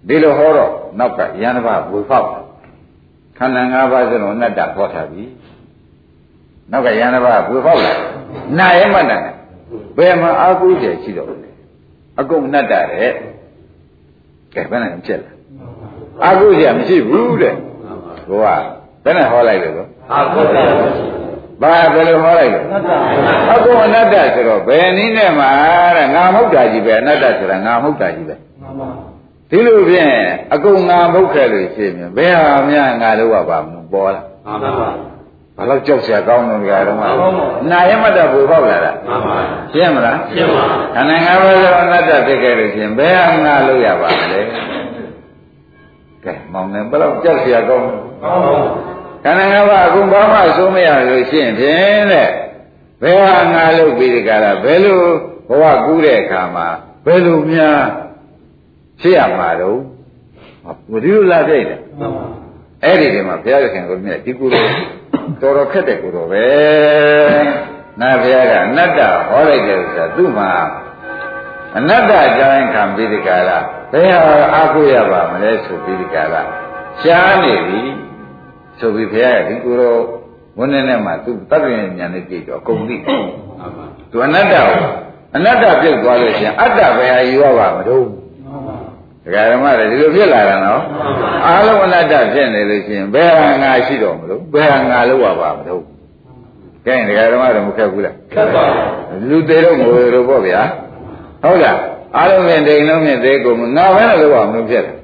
[0.08, 2.26] ဒီလိုဟောတော့နောက်ကယန္တဘဝေဖောက်
[3.38, 5.24] ခန္ဓာ၅ပါးစလုံးအနတ္တဟောထားပြီ
[6.72, 7.92] နောက်ကယန္တဘဝေဖောက်လာ
[8.58, 9.22] နာယမတ္တနဲ့
[9.96, 11.50] ဘယ်မှာအာကုကျေရှိတော့လဲ
[12.20, 13.12] အကုန်အနတ္တတဲ့
[14.54, 15.30] ကဲဘယ်နဲ့ဖြစ်လဲ
[16.24, 17.54] အာကုကျေမရှိဘူးတဲ့
[18.28, 18.64] ဘုရား
[19.04, 21.08] ဘယ်နဲ့ဟောလိုက်လဲကောအာဟုတ္တဘာ
[21.61, 22.91] ဘယ်လိုဟောလိုက်လဲ သတ္တ
[23.53, 25.45] အကုန်အနတ္တဆိုတော့ဘယ်နည်းနဲ့မှ
[25.97, 28.89] တဲ့ငါမဟုတ်တာကြီးပဲအနတ္တဆိုတာငါမဟုတ်တာကြီးပဲ မှန်ပါ
[29.49, 30.13] ဒီလိုဖြင့်
[30.53, 34.89] အကုန်ငါမဟုတ်ခဲ့လို့ရှိရင်ဘယ်ဟာများငါလို့ကပါမပေါ်လား မှန်ပါ
[35.57, 39.37] ဘာလို့ကြောက်เสียကောင်းလို့ကြတော့မှ မှန်ပါပါ နာယမတ္တပူပေါက်လာတာ မှန်ပါ
[39.71, 40.63] ရှင်းမလား ရှင်းပါ
[40.95, 44.41] ခန္ဓာငါးပါးသောအနတ္တဖြစ်ခဲ့လို့ရှိရင်ဘယ်ဟာငါလို့ရပါမလဲ
[46.23, 48.33] ကဲမောင်နေဘယ်တော့ကြောက်เสียကောင်း မှန်ပါ
[49.24, 52.28] ခန္ဓာငါးပါးအကုန်ဘာမှအဆုံးမရလို့ရှိရင်ဖြင့်တဲ့
[53.02, 55.02] ဘယ်ဟာငါလို့ပြီးဒီကရာဘယ်လို
[55.48, 56.68] ဘဝကူးတဲ့အခါမှာ
[57.06, 57.80] ဘယ်လိုများ
[59.00, 59.78] ဖြစ်ရမှာတော့
[60.90, 62.26] ဘယ်လိုလာပြိုက်လဲမှန်ပါ
[62.84, 64.64] အဲ့ဒီဒီမှာဘုရားခင်ကိုမြတ်ဒီကုလို
[65.40, 66.46] တော်တော်ခက်တဲ့ကုလိုပဲ
[68.00, 70.50] နာဘုရားကအနတ္တဟောလိုက်တယ်ဆိုတာသူ့မှာ
[71.78, 73.58] အနတ္တအကြောင်းခံပြီးဒီကရာ
[73.92, 76.42] ဘယ်ဟာအားကိုးရပါမလဲဆိုပြီးဒီကရာ
[77.00, 77.82] ရှားနေပြီ
[78.80, 79.94] ဆိုပြီးဘုရားကဒီကုလို
[80.58, 83.22] ဝဝန်းနေနဲ့မှသူတတ်တဲ့ဉာဏ်နဲ့ကြည့်တော့အကုန်သိတယ်
[84.10, 84.66] သူအနတ္တကို
[85.36, 88.04] အနတ္တပြုတ်သွားလို့ရှိရင်အတ္တပဲဟာယူရပါမလို့
[89.24, 90.82] ဒကာဓမ္မတွေဒီလိုဖြစ်လာတာနော်
[91.46, 95.82] အားလုံးအနတ္တဖြစ်နေလို့ရှိရင်ဘယ်ဟာငါရှိတော့မလို့ဘယ်ဟာငါလို့ရပါမလို့
[96.86, 98.64] ကဲဒကာဓမ္မတွေမခက်ဘူးလားခက်ပါ
[99.28, 100.62] လူသေးတော့ငိုရတော့ပေါ့ဗျာ
[101.42, 101.78] ဟုတ်လား
[102.16, 104.97] အားလုံးနဲ့ဒိန်လုံးနဲ့သေးကုန်ငါပဲလို့ရမလို့ဖြစ်တယ်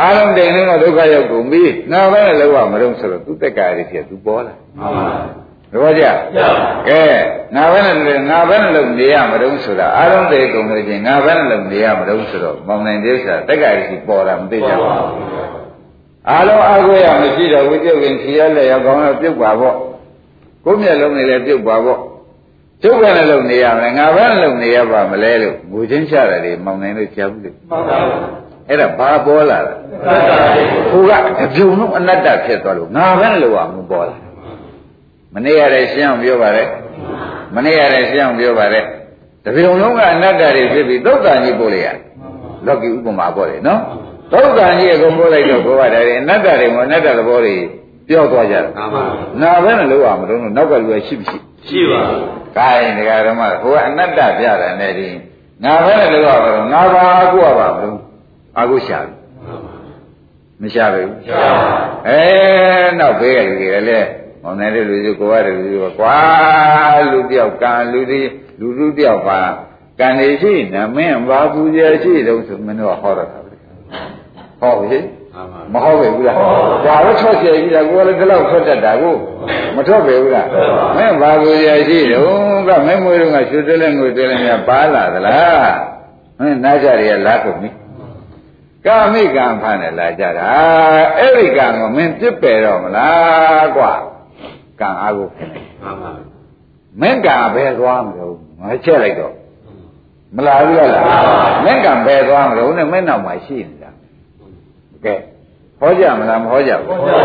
[0.00, 1.62] အားလုံးဒိန်လုံးတော့ဒုက္ခရောက်ကုန်ပြီ
[1.92, 5.06] ငါပဲလို့ရမလို့ဆိုတော့သူတက်ကရည်ဖြစ်သူပေါ်လာမှန်ပါ
[5.72, 6.08] သဘောကျရ
[6.88, 7.02] ကဲ
[7.56, 14.90] ငါပဲနဲ့ငါပဲနဲ့လို့နေရမလို့ဆိုတာအားလုံးသေးကုန်လို့ချင်းငါပဲနဲ့လို့နေရမလို့ဆိုတော့မောင်နိုင်တဲ့ဥစ္စာတက်ကရည်ပေါ်လာမသိကြဘူး
[16.30, 19.76] အားလုံးအားကိုးရမရှိတော့ဝိကျုပ်ရင်ဖြေရလက်ရောက်ကောင်းတော့ပြုတ်ပါပေါ့
[20.64, 22.00] ကိုယ်မျက်လုံးနဲ့လည်းပြုတ်ပါပေါ့
[22.82, 27.98] ကျုပ်ပဲနဲ့လုံနေရမယ်ငါပဲနဲ့လုံနေရပါမလဲလို့ငိုချင်းချတာတွေမောင်နိုင်လို့ကြားဘူးလေမှန်ပါ
[28.68, 29.72] အဲ့ဒါဘာပေါ်လာလဲ
[30.04, 31.12] ခက်ပါလေဟိုက
[31.44, 34.16] အပြုံလုံးအနတ္တဖြစ်သွားလို့ငါပဲနဲ့လုံအောင်ပေါ်လာ
[35.34, 36.64] မနေ့ရတဲ့ရှင်းအောင်ပြောပါလေ
[37.54, 38.80] မနေ့ရတဲ့ရှင်းအောင်ပြောပါလေ
[39.44, 41.88] တပြုံလုံးကအနတ္တတွေဖြစ်ပြီးသုတ်တန်ကြီးပို့လိုက်ရ
[42.66, 43.80] လောကီဥပမာပေါ့လေနော်
[44.32, 47.56] သုတ်တန်ကြီးအကုန်ပို့လိုက်တော့ဘုရားတယ်အနတ္တတွေကအနတ္တသဘောတွေ
[48.08, 49.02] ပြောသွားကြတယ်မှန်ပါ
[49.40, 51.38] ငါပဲနဲ့လုံအောင်မလို့နောက်ကလူကရှိမရှိ
[51.68, 52.00] ရှိပါ
[52.58, 55.08] ကိုင်းဒကာဓမ္မဟိုကအနတ္တပြတာနဲ့ဒီ
[55.64, 57.96] ငါပဲလို့ပြောတော့ငါပါအကုရပါမလို့
[58.58, 59.14] အာဟုရှာပြီ
[60.62, 62.20] မရှာပဲဘူးရှာပါဘူးအဲ
[62.98, 64.08] နောက်ဘေးကလူတွေလည်း
[64.42, 66.16] မောင်နေတဲ့လူတွေကကိုရတယ်လူတွေကကွာ
[67.10, 68.20] လူတယောက်ကံလူတွေ
[68.60, 69.40] လူလူတယောက်ပါ
[69.98, 73.54] ကံနေရှိနမင်းဘာပူဇော်ရှိတော့ဆိုမင်းတို့ဟောတော့တာပဲ
[74.60, 74.98] ဟောပြီ
[75.72, 79.14] မဟုတ်ပဲဘူးလားဒါတော့ထွက်ပြပြီလားကိုယ်လည်းဒီလောက်ထွက်တတ်တာကို
[79.76, 80.46] မထွက်ပဲဘူးလား
[80.96, 85.74] မင်းဘာကိုရရှိတော့ကမင်းမွေးတော့ကရွှေသွဲလဲငွေသွဲလဲများပါလာသလား
[86.38, 87.68] မင်းနားကြရရလားကုန်ပြီ
[88.86, 90.50] ကာမိကံဖန်တယ်လာကြတာ
[91.18, 93.92] အဲ့ဒီကံကိုမင်းပြစ်ပယ်တော့မလားကွာ
[94.80, 96.10] ကံအားကိုမှန်ပါ
[97.00, 99.34] မင်းကံဘယ်သွားမလို့ငါချက်လိုက်တော့
[100.36, 101.04] မလာဘူးလား
[101.64, 103.90] မင်းကံဘယ်သွားမလို့နဲ့မင်းနောက်မှာရှိနေတာ
[105.04, 105.14] ကဲ
[105.80, 107.16] ဟောကြမလားမဟောကြဘူးဟုတ်ပါ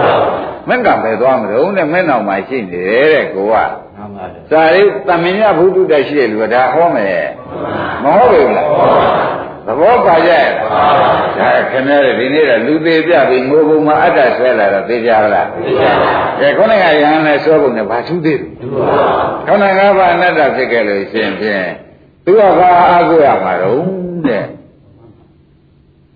[0.67, 7.25] မင်းကပဲသွားမလို့နဲ့မင်းနောက်မှာရှိနေတယ်တဲ့ကိုကမှန်ပါလေစာရေးတမင်ညဘုဒ္ဓတက်ရှိတဲ့လူကဒါဟောမယ်
[8.03, 8.67] မဟုတ်ဘူးလား
[9.67, 10.47] သဘောပါကြရဲ့
[11.39, 18.85] ဒါခင်ဗျားတို့ဒီနေ့တော့လူသေးပြပြီးငိုပုံမှာအတ္တဆွဲလာတော့သိကြလားသိပါပါကဲခေါင်းကရဟန်းနဲ့ဆွဲပုံနဲ့ဘာထူးသေးလဲဒုပါ
[19.45, 21.65] ခေါင်းကဘာအနတ္တဖြစ်ခဲ့လို့ရှိရင်ဖြင့်
[22.25, 23.73] သူကဘာအားကိုးရမှာတော့
[24.27, 24.43] တဲ့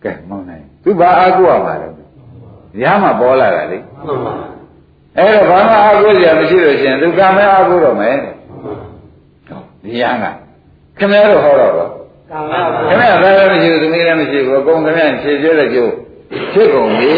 [0.04, 1.94] ကဲမောင်းနိုင်သူဘာအားကိုးရမှာတော့
[2.84, 4.34] ရမ်းမှာပေါ်လာတာလေမှန်ပါ
[5.18, 8.16] အဲ့တော့ဘာမှအားကိုးစရာမရှိလို့ရှိရင်သူကံမဲအားကိုးတော့မယ်
[9.84, 10.26] ဒီရန်က
[10.98, 12.01] ခင်ဗျားတို့ဟောတော့တော့ကံက
[12.90, 15.92] ခင်ဗျားသားလည်းမရှိဘူးသမီးလည်းမရှိဘူးအကုန်ခင်ဗျားဖြည့်ပြတဲ့ကျိုး
[16.54, 17.16] ဖြစ်ကုန်ပြီ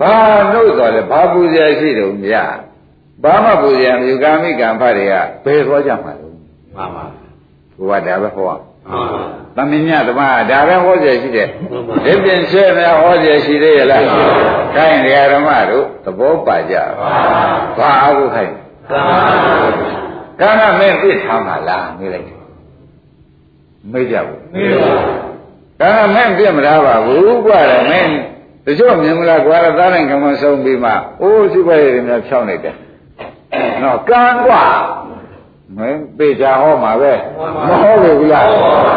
[0.00, 0.14] ဘာ
[0.52, 2.52] လို့ဆိုလဲဘာပူစရာရှိတော့မြတ်
[3.22, 5.14] ဘာမှပူစရာမရှိကာမိကံဖတ်တွေက
[5.44, 6.26] ဘယ်သွားကြမှာလဲ
[6.76, 7.04] မှန်ပါ
[7.78, 8.60] ဘုရားဒါပဲဟောမှန်
[9.56, 14.02] ပါသမင်းမြတ်သမားဒါပဲဟောစရာရှိတယ်မှန်ပါဒီပြင်ရှင်းမယ်ဟောစရာရှိသေးရဲ့လား
[14.76, 16.74] ခိုင်းတရားဓမ္မတို့သဘောပါကြ
[17.78, 18.54] ဘာအားကိုခိုင်း
[20.40, 22.39] ကံကံကမင်းသိထားမှာလားမေးလိုက်တယ်
[23.92, 24.92] မေးကြဘူးမေးပါ
[25.80, 28.12] ကံကမင်းပြစ်မထားပါဘူးကွာလေမင်း
[28.66, 30.90] တချို့မြင်မလားကွာသားနိုင်ကမဆုံးပြီးမှ
[31.22, 32.76] အိုးရှိပါရဲ့တွေများဖြောင်းလိုက်တယ်
[33.82, 34.62] နော်ကံကွာ
[35.76, 37.12] မင်းပေချာဟောမှာပဲ
[37.68, 38.46] မဟုတ်ဘူးလား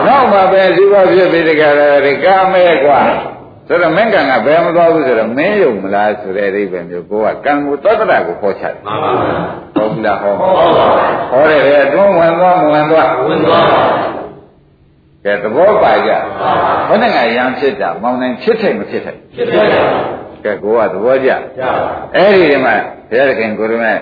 [0.08, 1.74] နောက်မှပဲရှိပါဖြစ်ပြီးတကယ်
[2.06, 3.00] လေကံမဲကွာ
[3.68, 9.12] ဆိုတော့မင်းကံကဘယ်မသွားဘူးဆိုတော့မင်းယုံမလားဆိုတဲ့အိဗယ်မျိုးကိုကကံကိုသတ္တရကိုခေါ်ချတယ်မှန်ပါ
[9.76, 10.88] ဟုတ်ဘူးလားဟောဟုတ်ပါ
[11.32, 13.82] ဟောတယ်လေအတွင်းဝင်သွားမဝင်သွားဝင်သွားပါ
[15.26, 16.12] ကဲသဘောပါကြ
[16.90, 19.68] ဘယ်နဲ့ကရံဖြစ်တာမောင်နိုင်ဖြစ်ထိုင်မဖြစ်ထိုင်ဖြစ်တယ်
[20.46, 21.38] ကဲကိုကသဘောကျရပါ
[22.16, 22.76] အဲ့ဒီဒီမှာ
[23.10, 23.94] ဘုရားခင်ကိုရမေ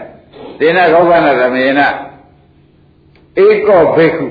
[0.59, 1.82] တေနခောဘနာသမေန
[3.45, 4.26] ဧကောဘိက္ခု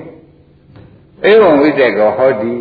[1.30, 2.52] ဧဝံဝိတေကောဟောတိ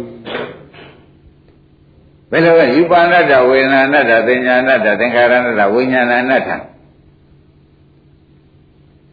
[2.31, 6.51] ဘယ်လိုလဲယူပါဏတ္တဝေဒနာဏတ္တသင်ညာဏတ္တသင်္ခါရဏတ္တဝိညာဏဏတ္တ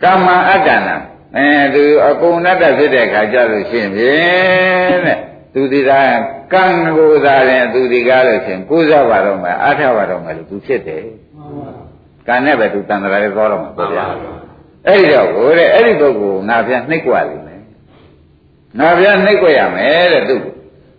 [0.03, 0.97] ကာမအတ္တနာ
[1.37, 5.19] အဲသူအကုန်ဏတ္တဖြစ်တဲ့ခါကြလို့ရှိရင်ဖြင့်တဲ့
[5.55, 6.01] သူဒီသာ
[6.53, 6.65] ကံ
[6.97, 11.05] ကိုယ်သာရင်သူဒီကားလို့ရှိရင်ကိုးစားပါတော့မယ်အားထပါတော့မယ်လို့သူဖြစ်တယ်
[12.29, 14.33] ကံနဲ့ပဲသူတန်တရာလေးသွားတော့မှာမှပေါ့န်ဗျာပါ
[14.87, 17.61] အဲ့ဒီတော့ကိုတဲ့အဲ့ဒီပုဂ္ဂိုလ်ငါပြန်နှိပ်ကွာလိမ့်မယ်
[18.79, 20.37] ငါပြန်နှိပ်ကွရမယ်တဲ့သူ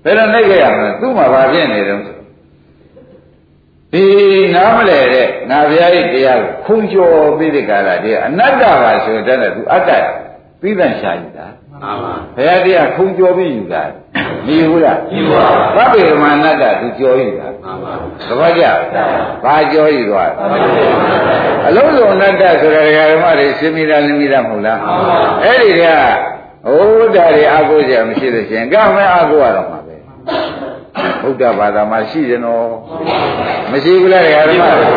[0.03, 2.17] ဘယ်လိုနှိပ်ကွရမလဲသူ့မှာဘာဖြစ်နေတုံးဆို
[3.93, 4.05] ဒီ
[4.55, 9.91] နားမလဲတဲ့ငါဘုရားရဲ့တရားကိုခုံကျော်ပြီးဒီကလာတည်းအနတ္တပါဆိုတဲ့သူအတ္တ
[10.62, 13.84] ပြီးတဲ့ရှားယူတာမှမှန်ပါဘုရားတရားခုံကြောပြီးယူတာ
[14.45, 15.45] မယူဘူးလားယူပါ
[15.76, 17.93] သဗ္ဗေဓမ္မနတ္တသူကြောယူတာမှန်ပါ
[18.28, 18.64] သဘောကျ
[19.43, 20.32] ဘာကြောယူသွား
[21.68, 24.80] အလုံးစုံအနတ္တဆိုတာဒကာဓမ္မတွေရှင်းမိတာနင်းမိတာမဟုတ်လား
[25.43, 25.84] အဲ့ဒီက
[26.66, 29.95] ဟိုဒါတွေအာကိုကြမရှိလို့ရှိရင်ကမဲအာကိုရတော့မှာပဲ
[31.22, 32.68] ဘုဒ္ဓဘာသာမှာရှိတယ်နော်
[33.72, 34.88] မရှိဘူးလားဒကာဓမ္မတွေ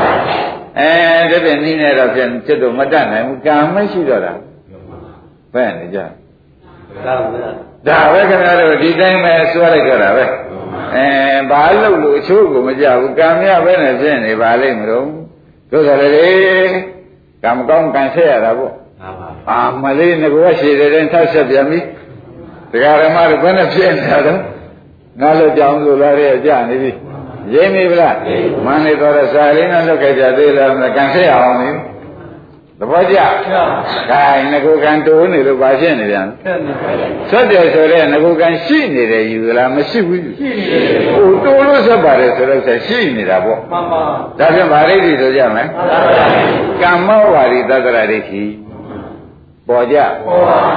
[0.78, 0.90] အဲ
[1.30, 4.32] တပြည့်နည်းနဲ့တော့ပြန်จิตတော့မတတ်နိုင်ဘူးကံမရှိတော့တာ
[5.54, 5.98] ဘယ်နဲ့ကြ
[7.06, 7.54] ဒါမှန်
[7.86, 10.24] ဒါပဲခင်ဗျားတို့ဒီတိုင်းပဲစွဲလိုက်ကြတာပဲ
[10.94, 11.06] အဲ
[11.50, 15.06] ဘာလို့လို့အချိုးကိုမကြဘူးကံမြပဲနဲ့ဖြစ်နေပါလိမ့်မလို့
[15.70, 16.28] တို့ဆိုလေ
[17.42, 21.80] ကံမကောင်းကံဆက်ရတာပေါ့မှန်ပါအာမလေးငကောရှည်တဲ့ရင်ထပ်ဆက်ပြန်ပြီ
[22.72, 24.38] တရားဓမ္မတို့ဘယ်နဲ့ဖြစ်နေတာတော့
[25.20, 26.90] ငါလို့ကြောင်းဆိုလာတဲ့ကြာနေပြီ
[27.54, 28.16] ရင်းပြီဗလား
[28.66, 31.70] မန္နေတော်ရစာလေးနဲ့လွတ်ခဲ့ကြသေးလားကံဆက်ရအောင်လေ
[32.80, 33.18] သဘောကျ။
[34.10, 44.02] ဒါငကောကံတိုးနေလို့ဘာဖြစ်နေပြန်လဲဆက်နေပါလေဆက်တယ်ဆိုတော့ငကုကံရှိနေတယ်ယူလားမရှိဘူးယူရှိနေတယ်ဟိုတိုးလို့ဆက်ပါတယ်ဆိုတော့ဆက်ရှိနေတာပေါ့မှန်ပါ
[44.38, 45.66] ဒါပြန်ဗာရိတ်တိဆိုကြမယ်
[46.82, 48.42] ကမ္မောဝါဒီသတ္တရဒိဋ္ဌိ
[49.68, 49.96] ပေါ်ကြ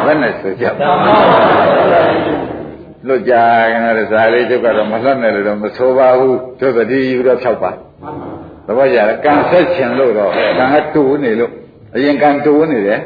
[0.05, 2.01] ဘယ်နဲ့ဆိုကြဓမ္မပါ
[3.07, 3.33] လွတ်ကြ
[3.71, 7.71] ခင်ဗျားဇာလေးတို့ကတော့မလွတ်နဲ့လို့တော့မဆိုပါဘူးသူသတိယူတော့ဖြောက်ပါ
[8.67, 11.53] သဘောကျလားကံဆက်ချင်လို့တော့ကံကတူနေလို့
[11.95, 12.99] အရင်ကံတူနေတယ်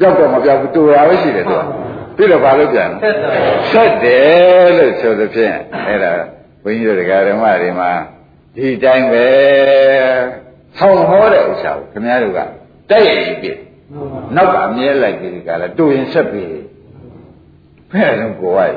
[0.00, 1.62] ကြောက်တော့မပြောက်ဘူးတူရပဲရှိတယ်သူက
[2.16, 5.56] ပြီးတော့ဘာလို့ပြန်လဲဆက်တယ်ဆက်တယ်လို့ဆိုသဖြင့်
[5.86, 6.10] အဲ့ဒါ
[6.62, 7.90] ဘုန်းကြီးတို့တရားဓမ္မတွေမှာ
[8.56, 9.26] ဒီတိုင်းပဲ
[10.78, 12.40] ဆောင်းဟောတဲ့ဥစ္စာကိုခင်ဗျားတို့က
[12.90, 13.48] တိုက်ရိုက်ပြ
[14.36, 16.54] နောက်ကအမြဲလိုက်ပြီးဒီကလာတူရင်ဆက်ပြီး
[17.92, 18.76] ဖဲ့တော့ကိုယ်ဝိုက်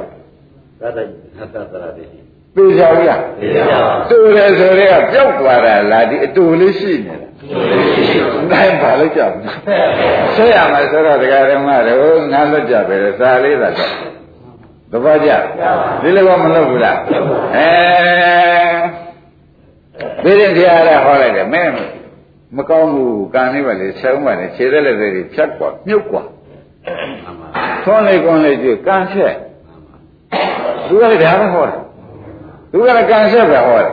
[0.82, 1.00] သတ္တ
[1.54, 2.04] သတ္တရာတိ
[2.56, 7.25] ပြေချောက်ရဒီရပါတူတယ်ဆိုတော့ပျောက်သွားတာလားဒီအတူလေးရှိနေတာ
[8.53, 9.35] တိုင်းပါလို့ကြောက်
[10.37, 13.93] ဆက်ရမယ်ဆိုတော့တရားဓမ္မတို့ငါလွတ်ကြပဲလေစာလေးသာတော့
[14.93, 15.31] သဘောကျ
[16.03, 16.99] ဒီလိုကမလုပ်ဘူးလား
[17.57, 17.68] အဲ
[20.25, 21.73] ဒီရင်တရားရဟောလိုက်တယ်မင်း
[22.57, 26.23] မကောင်းဘူးကံလေးပါလေဆုံးပါလေခြေသက်လက်တွေဖြတ်กว่าမြုပ်กว่า
[27.25, 27.49] မှန်ပါ
[27.85, 29.35] သွန်းလေးကွန်းလေးကြည့်ကံဆက်
[30.89, 31.81] သူကလည်းဒါပဲဟောတယ်
[32.71, 33.93] သူကလည်းကံဆက်ပဲဟောတယ်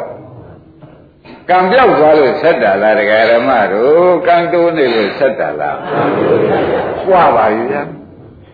[1.49, 5.77] ကံပြောက်သွားလို့ဆက်တာလားတရားဓမ္မတို့ကံတိုးနေလို့ဆက်တာလား
[7.05, 7.83] ကြွားပါပြီဗျာ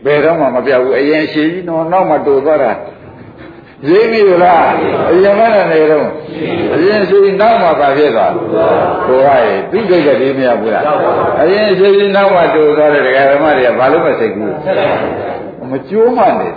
[0.05, 2.73] ဘယ်တော့မှမပြောက်ဘူးအရင်ရှိကြီးတော့နောက်မှတိုးသွားတာ
[3.89, 4.65] ရင်းပြီလား
[5.11, 6.07] အရင်မနဲ့နေတော့
[6.75, 8.33] အရင်ရှိနောက်မှပါဖြစ်သွား
[9.07, 10.85] ကိုယ်ကသူ့ဒိတ်ကလေးမရဘူးလား
[11.43, 14.55] အရင်ရှိနောက်မှတိုးသွားတဲ့တရားဓမ္မတွေကဘာလို့မစိတ်ဘူး
[15.71, 16.55] မကျိုးမှနေတယ်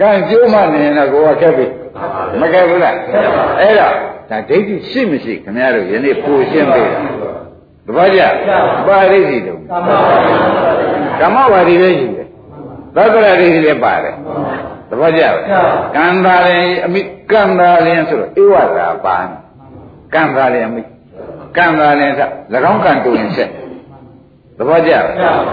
[0.00, 1.66] ကံကျိုးမှနေရင်တော့ကိုယ်ကခက်ပြီ
[2.40, 2.96] မခက်ဘူးလား
[3.60, 3.94] အဲ့တော့
[4.30, 7.00] ဒါဒိဋ္ဌိရှိမရှိခင်ဗျားတို့ယနေ့ပူရှင်းပေးတာ
[7.86, 8.22] တပည့်ကြ
[8.88, 9.56] ပါရိဋ္ဌိတုံ
[11.20, 12.26] ဓမ္မဝါဒီလည်းရှိတယ်
[12.96, 14.14] သက္ကရာဒိဋ္ဌိလည်းပါတယ်
[14.90, 15.22] တပည့်ကြ
[15.96, 17.00] ကံသာရင်အမိ
[17.32, 19.16] ကံသာရင်ဆိုတော့ဧဝရာပါ
[20.14, 20.82] ကံသာရင်အမိ
[21.56, 22.28] ကံသာရင်ဆို၎
[22.72, 23.50] င်းကံတူရင်ဆက်
[24.58, 25.04] သဘောကျလား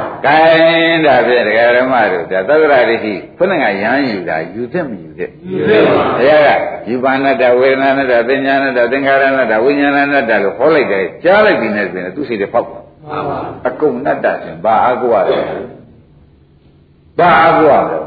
[0.26, 15.44] ။ကိုင်းဒါဖြင့်ဒကာဓမ္မတို့ဒါသက္ကရာဒိဋ္ဌိခုနကရဟန်းယူတာယူသင့်မယူသင့်ယူသေးပါ။ဘုရားကယူပါဏတ္တဝေဒနာဏတ္တပညာဏတ္တသင်္ခါရဏတ္တဝိညာဏဏတ္တလို့ဟောလိုက်တယ်ကြားလိုက်ပြီနဲ့ဆိုရင်သူစိတ်တွေပေါက်သွားမှန်ပါ။အကုန်ဏတ္တဆိုရင်ဘာအာကိုရတယ်။
[17.20, 18.04] ဘာအာကိုရတယ်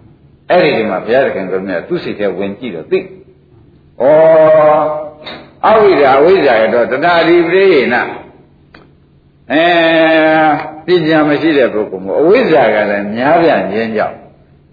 [0.50, 2.98] ။အဲ့ဒီဒီမှာဘုရားသခင်ကလည်းသူစိတ်ထဲဝင်ကြည့်တော့သိ။
[4.02, 4.04] ဩ
[5.66, 7.96] အဝိဇ္ဇာအဝိဇ္ဇာရတော့တဏှာဒီပရိယေန
[9.50, 9.64] အဲ
[10.86, 14.16] ပညာမရှိတဲ့ပုဂ္ဂိုလ်မို့အဝိဇ္ဇာကလည်းများပြခြင်းကြောင့်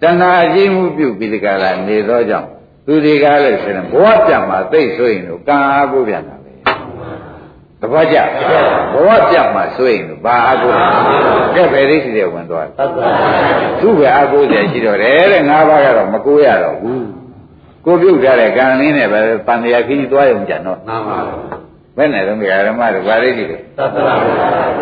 [0.02, 2.48] တဏှာကြီးမှုပြုပြီးဒီကလာနေသောကြောင့်
[2.86, 6.52] သူတွေကလည်းဆိုရင်ဘဝပြတ်မှာသိဆိုရင်တော့ကံအားကိုပြန်တာပဲ
[7.82, 8.18] တပတ်ကြ
[8.92, 10.72] ဘဝပြတ်မှာဆိုရင်တော့ဘာအားကို
[11.54, 13.12] ကဲဘယ်သိစီတဲ့ဝင်သွားသတ္တရာ
[13.80, 17.06] သူ့ပဲအားကိုးကြရှိတော့တယ်တဲ့ငါးပါးကတော့မကိုးရတော့ဘူး
[17.84, 21.18] ကိုပြုတ်ထားတဲ့ကံလေးနဲ့ပဲတန်တရားခီးသွားရုံကြတော့မှန်ပါ
[21.96, 22.36] ဘယ်နဲ့တော့
[22.68, 24.14] ဓမ္မတို့ဗာရိတိတို့သတ္တဝါ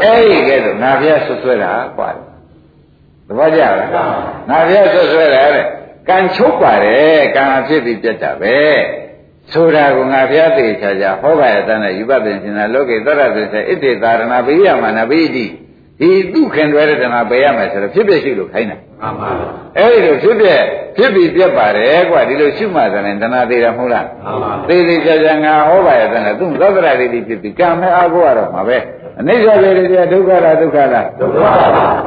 [0.03, 3.75] အဲ့ဒီကဲတော့ငါဖျက်ဆွဆွဲတာကွာသဘောကျလား
[4.51, 5.67] ငါဖျက်ဆွဆွဲတာတဲ့
[6.09, 8.59] ကံချုပ်ပါတယ်ကံအဖြစ်ပြီးပြတ်တာပဲ
[9.53, 15.47] ဆိုတာကငါဖျက်သေးချာချာဟောပါရတဲ့ယူပပင်ရှင်သာလောကေသောရသေဣတိသာရဏဘိယမနာဘိတိ
[16.01, 19.31] ဒီသူခင်တွဲတဲ့ဓမ္မပယ်ရမယ်ဆိုတော့ဖြစ်ဖြစ်ရှိလို့ခိုင်းတာမှန်ပါ
[19.77, 20.61] အဲ့ဒီလိုဖြစ်ဖြစ်
[20.97, 28.79] ဖြစ်ပြီးပြတ်ပါတယ်ကွာဒီလိုရှုမှတ်တယ်တဏှာသေးတာမဟုတ်လားမှန်ပါသေးသေးချာချာငါဟောပါရတဲ့နဲ့သူသက္ကရာဒိဋ္ဌိဖြစ်ပြီးကံမဲ့အားကိုရတော့မှာပဲ
[29.21, 31.51] အနိစ္စပဲတရားဒုက္ခလားဒုက္ခလားဒုက္ခပါ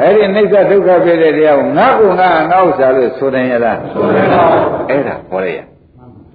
[0.02, 4.44] အဲ့ဒီအနိစ္စဒုက္ခဖြစ်တဲ့တရားကိုငါ့ကိုငါငါ့ဥစ္စာလို့ဆိုတယ်ရလားဆိုတယ်ပါ
[4.90, 5.60] အဲ့ဒါဟောရရ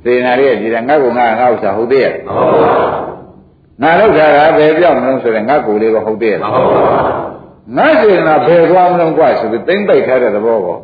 [0.04, 7.35] သေနာရဲ့ဒီကငါ့ကိုငါငါ့ဥစ္စာဟုတ်သေးရဲ့မှန်ပါငါလောက်တာကဘယ်ပြောင်းမလို့ဆိုရင်ငါ့ကိုယ်လေးကဟုတ်သေးရဲ့မှန်ပါ
[7.77, 10.77] ငါစေနာဘယ်သွားမလို့กว่าဆိုပြီးသိမ့်ပိတ်ထားတဲ့သဘောကို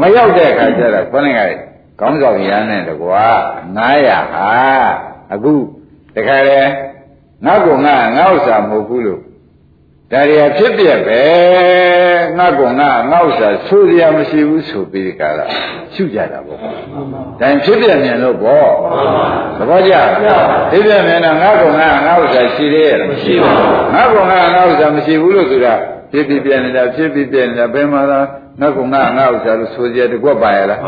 [0.00, 1.40] မရောက်တဲ့အခါကျတော့ခொနည်းက
[2.00, 3.24] ကောင်းဆောင်ရမ်းနဲ့တကွာ
[3.76, 4.50] 900ဟာ
[5.32, 5.54] အခု
[6.14, 6.60] တခါလေ
[7.44, 9.20] ငါ့ကိုငါငါ့ဥစ္စာမဟုတ်ဘူးလို့
[10.11, 11.21] ဒါရီဖြစ်ပြက်ပဲ
[12.37, 15.45] ငါ့ကိုငါငါ့ဥစ္စာဆိုရမရှိဘူးဆိုပြီးဒီကလာ
[15.93, 18.69] ရှုကြတာပေါ့ဒါဖြစ်ပြက်မြင်လို့ပေါ့
[19.57, 19.93] သဘောကျ
[20.71, 25.73] ဖြစ်ပြက်မြင်တော့ငါ့ကိုငါငါ့ဥစ္စာရှိသေးရဲ့မရှိပါဘူးငါ့ကိုငါငါ့ဥစ္စာမရှိဘူးလို့ဆိုတာ
[26.11, 28.19] ဖြစ်ပြီးပြက်နေတာဖြစ်ပြီးပြက်နေတာဘယ်မှာသာ
[28.59, 30.79] ငါ့ကိုငါငါ့ဥစ္စာလို့ဆိုကြတကွက်ပါရလား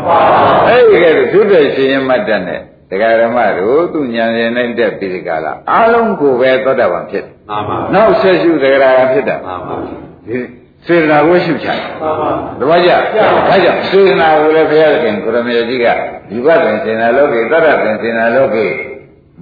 [0.66, 2.60] အဲ့ဒီကဲဖြစ်ပြက်ရှင်ရင်မှတ်တဲ့နဲ့
[2.90, 9.76] တရားဓမ္မတို့သူဉာဏ်ရင်နဲ့တက်ပြီးဒီကလာအားလုံးကိုပဲသောတာပန်ဖြစ်တယ်မှန်ပါနောက်ဆက်ရှုတရားကဖြစ်တာမှန်ပါ
[10.26, 10.38] ဒီ
[10.86, 12.30] စေတနာကိုရှုချတယ်မှန်ပါ
[12.60, 15.86] တပည့်ကြဒါကြောင့်စေတနာကိုလည်းဘုရားခင်ကိုရမေကြီးက
[16.28, 18.66] ဒီဘတ်ပင်စေတနာလောကေသတ္တပင်စေတနာလောကေ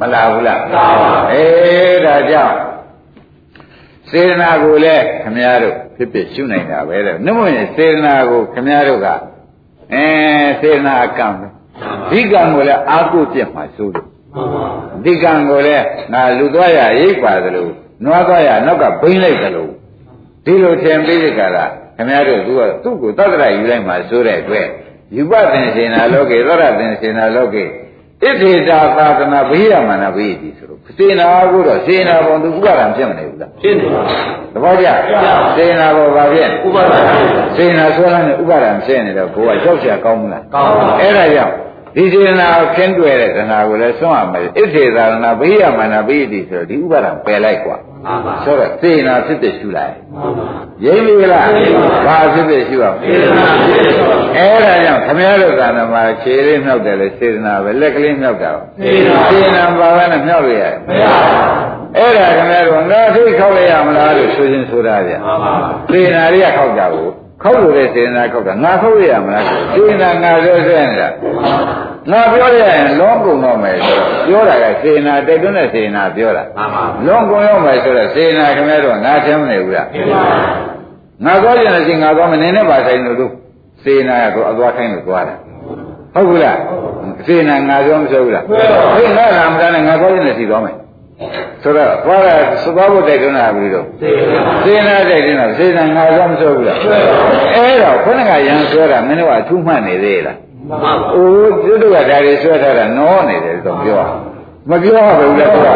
[0.01, 2.57] မလာဘူးလားလာပါအေးဒါကြောင့်
[4.11, 9.07] စေတနာကိုလည်းခမည်းတော်ဖြစ်ဖြစ်ရှုနိုင်တာပဲတဲ့နှမရင်စေတနာကိုခမည်းတော်က
[9.95, 10.07] အဲ
[10.61, 11.47] စေတနာအကံပဲ
[12.11, 14.07] ဒီကံကိုလည်းအာကုပြက်မှာဆိုလို့
[15.05, 17.69] ဒီကံကိုလည်းငါလူသွားရရိပ်ပါသလို
[18.05, 19.69] နွားသွားရနောက်ကဘိမ့်လိုက်သလို
[20.45, 22.49] ဒီလိုထင်ပြီးကြတာလားခင်ဗျားတို့က
[22.85, 24.67] သူ့ကိုသတ္တရယူလိုက်မှာဆိုတဲ့အတွက်
[25.17, 27.65] ယူပသင်္စေနာလောကေသရသင်္စေနာလောကေ
[28.23, 34.87] ဣတိတာသာသနာဘေးရမနာဘေးဒီဆိုလို့စေနာကိုတော့စေနာပုံသူဥပါဒံဖြစ်မနေဘူးလားဖြစ်နေပါဘူးသဘောကျ
[35.57, 36.99] စေနာဘောဘာဖြစ်ဥပါဒံ
[37.57, 41.55] စေနာဆွဲလိုက်ရင်ဥပါဒံဖြစ်နေတော့ကိုကရောက်ရကောင်းမလားကောင်းပါဘူးအဲ့ဒါကြောင့်
[41.96, 50.48] ဒီစေနာကိုခင်းတွေ့တဲ့သနာကိုလည်းစွန့်ရမယ်ဣသေသာရဏဘိယမနာဘိတိဆိုတော့ဒီဥပါဒံပယ်လိုက်กว่า မှန်ပါ ဆိုတော့စေနာဖြစ်ဖြစ်ရှုလိုက် မှန်ပါ
[50.86, 51.50] ရိပ်ပြီလား
[52.06, 61.48] ဘာဖြစ်ဖြစ်ရှုအောင် စေတနာဖြစ်တော့ အဲ့ဒါကြောင့်ခမည်းတော်ကဏ္ဍမှာခြေလေးမြောက်တယ်လေစေတနာပဲလက်ကလေးမြောက်တာပါ စေတနာ စေနာဘာပဲနဲ့မြောက်ရရတယ် မရပါ
[61.98, 65.54] အဲ့ဒါခမည်းတော်ငါထိခောက်လိုက်ရမလားလို့ဆိုရင်ဆိုတာဗျ မှန်ပါ
[65.92, 67.08] စေနာတွေကခောက်ကြကို
[67.43, 71.09] ခောက်လို့တဲ့စေနာခောက်တာငါခောက်ရရမလားစေနာငါပြောဆွဲနေတာ
[72.11, 80.23] ငါပြောရရင်လုံးကုန်တော့မယ်ဆိုတော့ပြောတာကစေနာတိုက်တွန်းတဲ့စေနာပြောတာမှန်ပါလုံးကုန်ရောက်မယ်ဆိုတော့စေနာခင်ဗျားတို့ငါချင်းမနေဘူးလားဖြစ်ပါ
[81.25, 83.33] ငါသွားကြတယ်စီငါသွားမနေနဲ့ပါဆိုင်လို့တို့
[83.83, 85.39] စေနာကတော့အသွားခိုင်းလို့သွားတယ်
[86.15, 86.59] ဟုတ်ဘူးလား
[87.27, 88.45] စေနာငါပြောမဆိုဘူးလား
[88.97, 90.77] ဟေးငါရာမတန်းနဲ့ငါသွားကြတယ်စီသွားမယ်
[91.63, 96.79] ဆိုတော့သွားတာသဘောဘုတ်တိုက်တွန်းတာပြီတော့စေတနာစေနာတိုက်တွန်းတာစေနာငါသွားမဆိုဘူးလား
[97.57, 100.37] အဲ့တော့ခொနကရန်ဆွဲတာမင်းတို့ကအထူးမှတ်နေသေးလား
[100.69, 104.03] မှန်ပါအိုးသူတို့ကဒါတွေဆွဲထားတာနောနေတယ်ဆိုပြော
[104.71, 105.75] မပြောရဘူးလေကွာ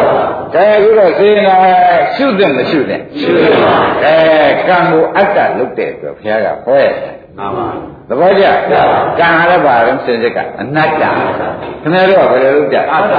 [0.54, 1.54] ဒါအခုတော့စေနာ
[2.14, 3.32] ရှုတဲ့မရှုတဲ့ရှိ
[3.62, 3.74] ပါ
[4.04, 4.16] အဲ
[4.68, 7.68] ကံကိုအတ္တလုပ်တဲ့အတွက်ဘုရားကဟောရတယ် မှန်ပါ
[8.08, 8.44] သဘောကျ
[9.20, 11.14] ကံလည်းပါတော့စင်စစ်ကအနတ္တခင်
[11.92, 13.14] ဗျားတို့ကဘယ်လိုလုပ်ကြအတ္တ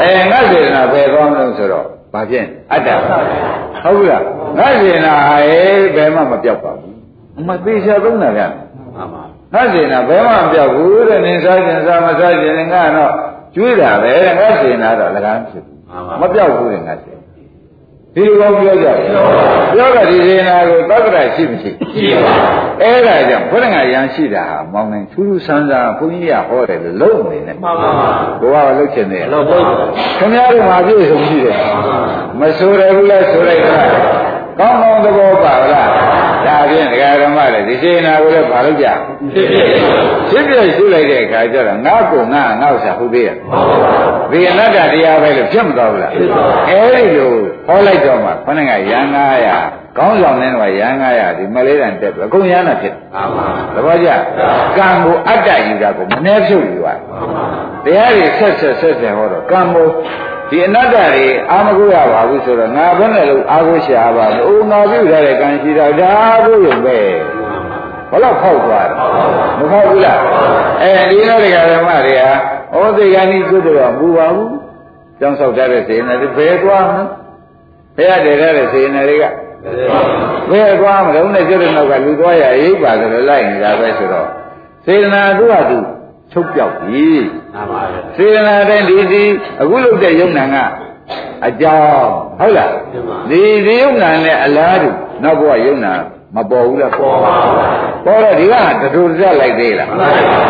[0.00, 3.24] အဲငါစေနာဘယ်ကောင်းလို့ဆိုတော့ဘာဖြစ်အတ္တဟုတ်
[3.84, 4.24] ဘူးလား
[4.58, 5.36] ငါစေနာဟာ
[5.96, 6.94] ဘယ်မှမပြောက်ပါဘူး
[7.38, 8.46] အမသေးချာသုံးတာဗျာ
[8.96, 9.22] မှန်ပါ
[9.54, 13.12] ငါစေနာဘယ်မှမပြောက်ဘူးတဲ့နင်းစားခြင်းစားမစားခြင်းငါတော့
[13.54, 17.12] ကျွေးတာပဲတဲ့ငါစေနာတော့လည်းကားဖြစ်ဘူးမှန်ပါမပြောက်ဘူးတဲ့ငါစေ
[18.14, 18.96] ဒီလိုပြောကြတယ်
[19.74, 22.34] ပြောတာဒီစေနာကိုသက္ကရာရှိမရှိရှိပါ
[22.82, 27.90] အဲ့ဒါကြောင့်ဘုရားရန်ရှိတာဟာမောင်းနေထူးထူးဆန်းဆန်းဘုန်းကြီးကဟောတယ်လို့လုံးနေတယ်မှန်ပါ
[28.40, 29.74] ဘုရားကလှုပ်ချင်တယ်တော့ဘုရား
[30.18, 31.56] ခင်ဗျားတို့မှာပြည့်စုံရှိတယ်
[32.40, 33.78] မဆိုရဘူးလားဆိုလိုက်တာ
[34.58, 35.88] ကောင်းကောင်းသဘောပါလား
[36.46, 38.86] ဒါဖြင့်ဒကာဓမ္မတွေဒီစေနာကိုလည်းဘာလို့ကြ
[39.32, 39.64] ဖြစ်ဖြစ်
[40.30, 43.60] ဖြစ်ဖြစ်ရှုလိုက်တဲ့အခါကျတော့ငါ့ကိုငါငါ့ဥစ္စာဟုတ်သေးရဲ့မှန်ပါ
[44.32, 46.12] ဒီအနတ္တတရားပဲလို့ဖြစ်မသွားဘူးလား
[46.68, 47.32] အဲဒီလို
[47.70, 49.04] ဟောလိုက်တော့မှခொနကရန်
[49.50, 54.08] 900ကောင်းဆောင်တဲ့ကရန်900ဒီမလေးတန်တက်ပြီအကုန်ရန်တာဖြစ်မှန်ပါသဘောကျ
[54.76, 56.88] ကံကိုအတ္တယူတာကိုမနှဲဖြုတ်ယူရ
[57.84, 59.88] တရားတွေဆက်ဆက်ဆက်ဆက်ဟောတော့ကံကို
[60.50, 66.12] ဒီအနတ္တတွေအာမကိုရပါဘူးဆိုတော့ငါဘယ်နဲ့လို့အာကိုရှာပါမလို့ငါပြုထားတဲ့ကံရှိတော့ဒါ
[66.44, 66.98] ကိုရုံပဲ
[68.10, 68.96] ဘလို့ဖောက်သွားတယ်
[69.58, 70.20] မဖောက်ဘူးလား
[70.82, 72.32] အဲဒီတော့ဒကာဓမ္မတွေဟာ
[72.74, 74.54] ဩသိကဏီကုသိုလ်တော့မူပါဘူး
[75.20, 77.10] ကျောင်းဆောက်ထားတဲ့စေနာတွေဘယ်သွားမလဲဘယ်
[78.08, 79.24] ရတည်ထားတဲ့စေနာတွေက
[80.50, 84.28] ဘယ်သွားမလို့နဲ့ကျွတ်တဲ့နောက်ကလူသွားရရိပ်ပါဆိုတော့လိုက်နေတာပဲဆိုတော့
[84.86, 85.78] စေနာသူ့ဟာသူ
[86.32, 87.08] ချုပ်ပြောက်ပြီ
[87.54, 87.82] မှန်ပါ
[88.16, 89.22] စေနာတိုင်းဒီဒီ
[89.62, 90.56] အခုလုပ်တဲ့ယုံနာက
[91.46, 92.72] အကြောင်းဟုတ်လား
[93.30, 94.88] ဒီဒီယုံနာနဲ့အလားတူ
[95.22, 95.92] နောက်ဘဝယုံနာ
[96.36, 99.88] မပေါ်ဘူးလားပေါ်ပါဘူးပေါ်တော့ဒီကတတူတတ်လိုက်သေးလား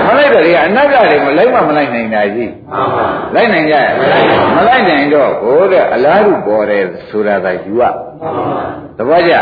[0.07, 3.05] မလိုက်တော့ဒီကအနတ္တတွေမလိုက်မှမလိုက်နိုင်တာကြီးမှန်ပါ
[3.35, 3.89] လိုက်နိုင်ကြရဲ့
[4.57, 7.83] မလိုက်နိုင်တော့ဘိုးတဲ့အလားတူပေါ်တယ်ဆိုတာကယူရ
[8.99, 9.33] သဘောကျ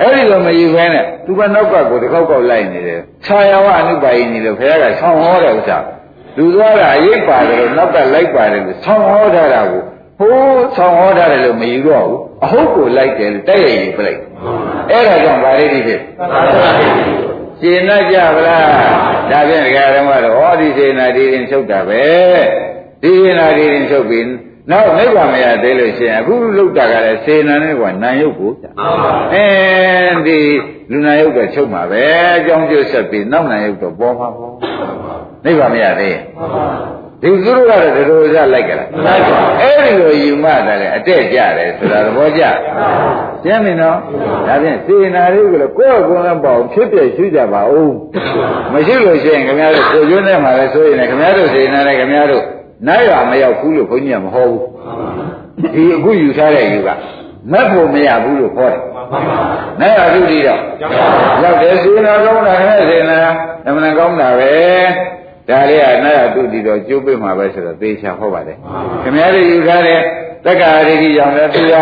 [0.00, 5.78] အဲ့ဒီလိုမယူဘဲနဲ့သူကနောက်ကကိုတစ်ခေါက်ခေါက်လိုက်နေတယ်ခြာယဝအနုပါယိနေလို့ဘုရားကဆောင်းဟောတဲ့ဥစ္စာ
[6.38, 9.82] လူသွားတာအရေးပါတယ်လို့နောက်ကလိုက်ပါတယ်လို့ဆောင်းဟောထားတာကို
[10.18, 14.20] ဟိုးဆောင်းဟောထားတယ်လို့မယူတော့ဘူး အဟုတ်ကိုလိုက်တယ်လို့တိုက်ရိုက်ယူပလိုက်
[14.90, 16.98] အဲ့ဒါကြောင့်ဗာရိတိဖြစ်သတ္တရာတိသ
[17.60, 18.66] ရှင်းတတ်ကြဗလား
[19.30, 22.04] ဒါဖြင့်ဒကာဓမ္မတော့ဟောဒီစေနာဒီရင်ချုပ်တာပဲ
[23.02, 24.26] ဒီစေနာဒီရင်ချုပ်ပြီး
[24.70, 28.52] နောက်နိဗ္ဗာန်မရသေးလို့ရှိရင်အခုလုတ်တာကလည်းစေနာနဲ့ကနာယုတ်ကို
[29.32, 29.46] အဲ
[30.26, 30.40] ဒီ
[30.90, 32.04] လူနာယုတ်တော့ချုပ်မှာပဲ
[32.36, 34.52] အကြောင်းကျဆက်ပြီးနောက်နာယုတ်တော့ပေါ်မှာပေါ့
[35.44, 36.16] နိဗ္ဗာန်မရသေး
[37.24, 38.88] ဒီသူတို့ကတော့ဒီလိုကြလိုက်ကြလား
[39.60, 42.42] အဲ့ဒီလိုယူမှတယ်လေအတက်ကြတယ်ဆိုတာသဘောကျ
[43.44, 43.96] ရှင်းပြီနော်
[44.46, 47.94] ဒါဖြင့်စေနာလေးကိုလည်းကိုယ့်အကုန်းနဲ့ပေါ့ဖြစ်ပြရှုကြပါဦး
[48.72, 52.44] မရှိလို့ရှိရင်ခင်ဗျားတို့ကိုကျွန်းထဲမှာလည်းဆိုရင်လည်းခင်ဗျားတို့စေနာနဲ့ခင်ဗျားတို့
[52.86, 54.62] နိုင်ရမရောက်ဘူးလို့ဘုန်းကြီးကမဟောဘူး
[55.74, 56.90] ဒီအခုယူထားတဲ့ယူက
[57.52, 58.80] မက်ဖို့မရဘူးလို့ဟောတယ်
[59.80, 60.60] နိုင်ရသုတိတော့
[61.42, 63.18] ရောက်တယ်စေနာကောင်းတာနဲ့စေနာ
[63.66, 64.52] အမှန်ကောင်းတာပဲ
[65.48, 68.56] ဒါလေးကနာရတုတိတော့ကျိုးပိမှာပဲဆိုတော့သေချာဟောပါတယ်
[69.02, 70.00] ခင်ဗျားတို့ယူထားတဲ့
[70.44, 71.74] တက္ကရာရိတိကြောင့်လည်းသူက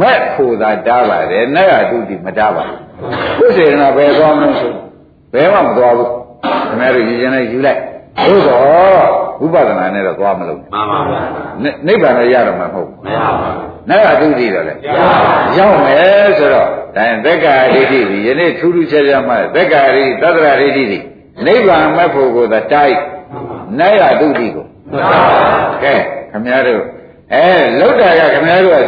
[0.00, 2.80] မက်ဖို့သာတားပါတယ်နာရတုတိမတားပါဘူး
[3.38, 4.72] ကိုယ်စေနာပဲကောင်းလို့ဆို
[5.32, 6.10] ဘယ်မှမသွားဘူး
[6.68, 7.80] ခင်ဗျားတို့ယူခြင်းနဲ့ယူလိုက်
[8.28, 9.06] သို့တော့
[9.40, 11.20] ဝိပဿနာနဲ့တော့သွားမလို့မှန်ပါဗျာ
[11.86, 14.74] နိဗ္ဗာန်လည်းရတော့မှာမဟုတ်ဘူးမရပါဘူးနာရတုတိတော့လေ
[15.58, 20.98] ရောက်မယ်ဆိုတော့ဒါရင်သက္ကာရိတိဒီယနေ့ထူးထူးခြားခြားမှသက္ကာရိသတ္တရာရိတိဒီ
[21.44, 22.96] နိဗ္ဗာန်မဲ့ဖို့ကိုသာတိုက်
[23.78, 24.66] နာရတုတိကို
[25.82, 25.94] ကဲ
[26.30, 26.82] ခမည်းတော်
[27.34, 27.46] အဲ
[27.80, 28.86] လောက်တာကခမည်းတော်က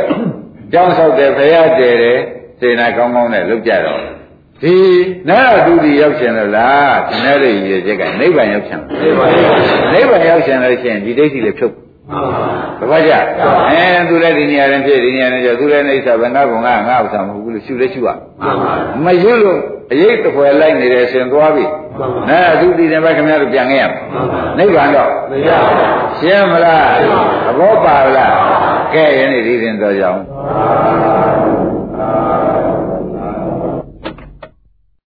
[0.72, 2.18] ကြောင်းဆောက်တယ်ဖရာတည်တယ်
[2.61, 4.01] စေနာကောင်းကောင်းနဲ့လောက်ကြတော့
[4.62, 4.76] ဒီ
[5.28, 11.74] နာရတုတိရောက်ရှင်လို့လားခမည်းတော်ရည်ရချက်ကနိဗ္ဗာန်ရောက်ရှင်နိဗ္ဗာန်ရောက်ရှင်လို့ရှိရင်ဒီဒိဋ္ဌိလည်းဖြုတ်
[12.80, 13.12] တပတ်ကြ
[13.70, 18.09] အဲသူလည်းဒီနေရာရင်ဖြစ်ဒီနေရာနဲ့ကျသူလည်းနေစာဘငါဘုံကငါဥစ္စာမဟုတ်ဘူးလို့ရှုလဲရှုရ
[19.04, 19.59] မရှုလို့
[19.92, 21.64] အရေးတစ်ခွဲလိုက်နေတယ်ရှင်သွားပြီ
[22.28, 23.92] နာသူတည်တယ်ပဲခင်ဗျားတို့ပြန်ခဲ့ရမယ်
[24.59, 25.50] နိဗ္ဗာန်တော့မရ
[26.18, 26.92] ရှင်းမလား
[27.46, 28.32] သဘောပါလား
[28.94, 30.20] ကဲယနေ့ဒီရင်တော့ကြောင်း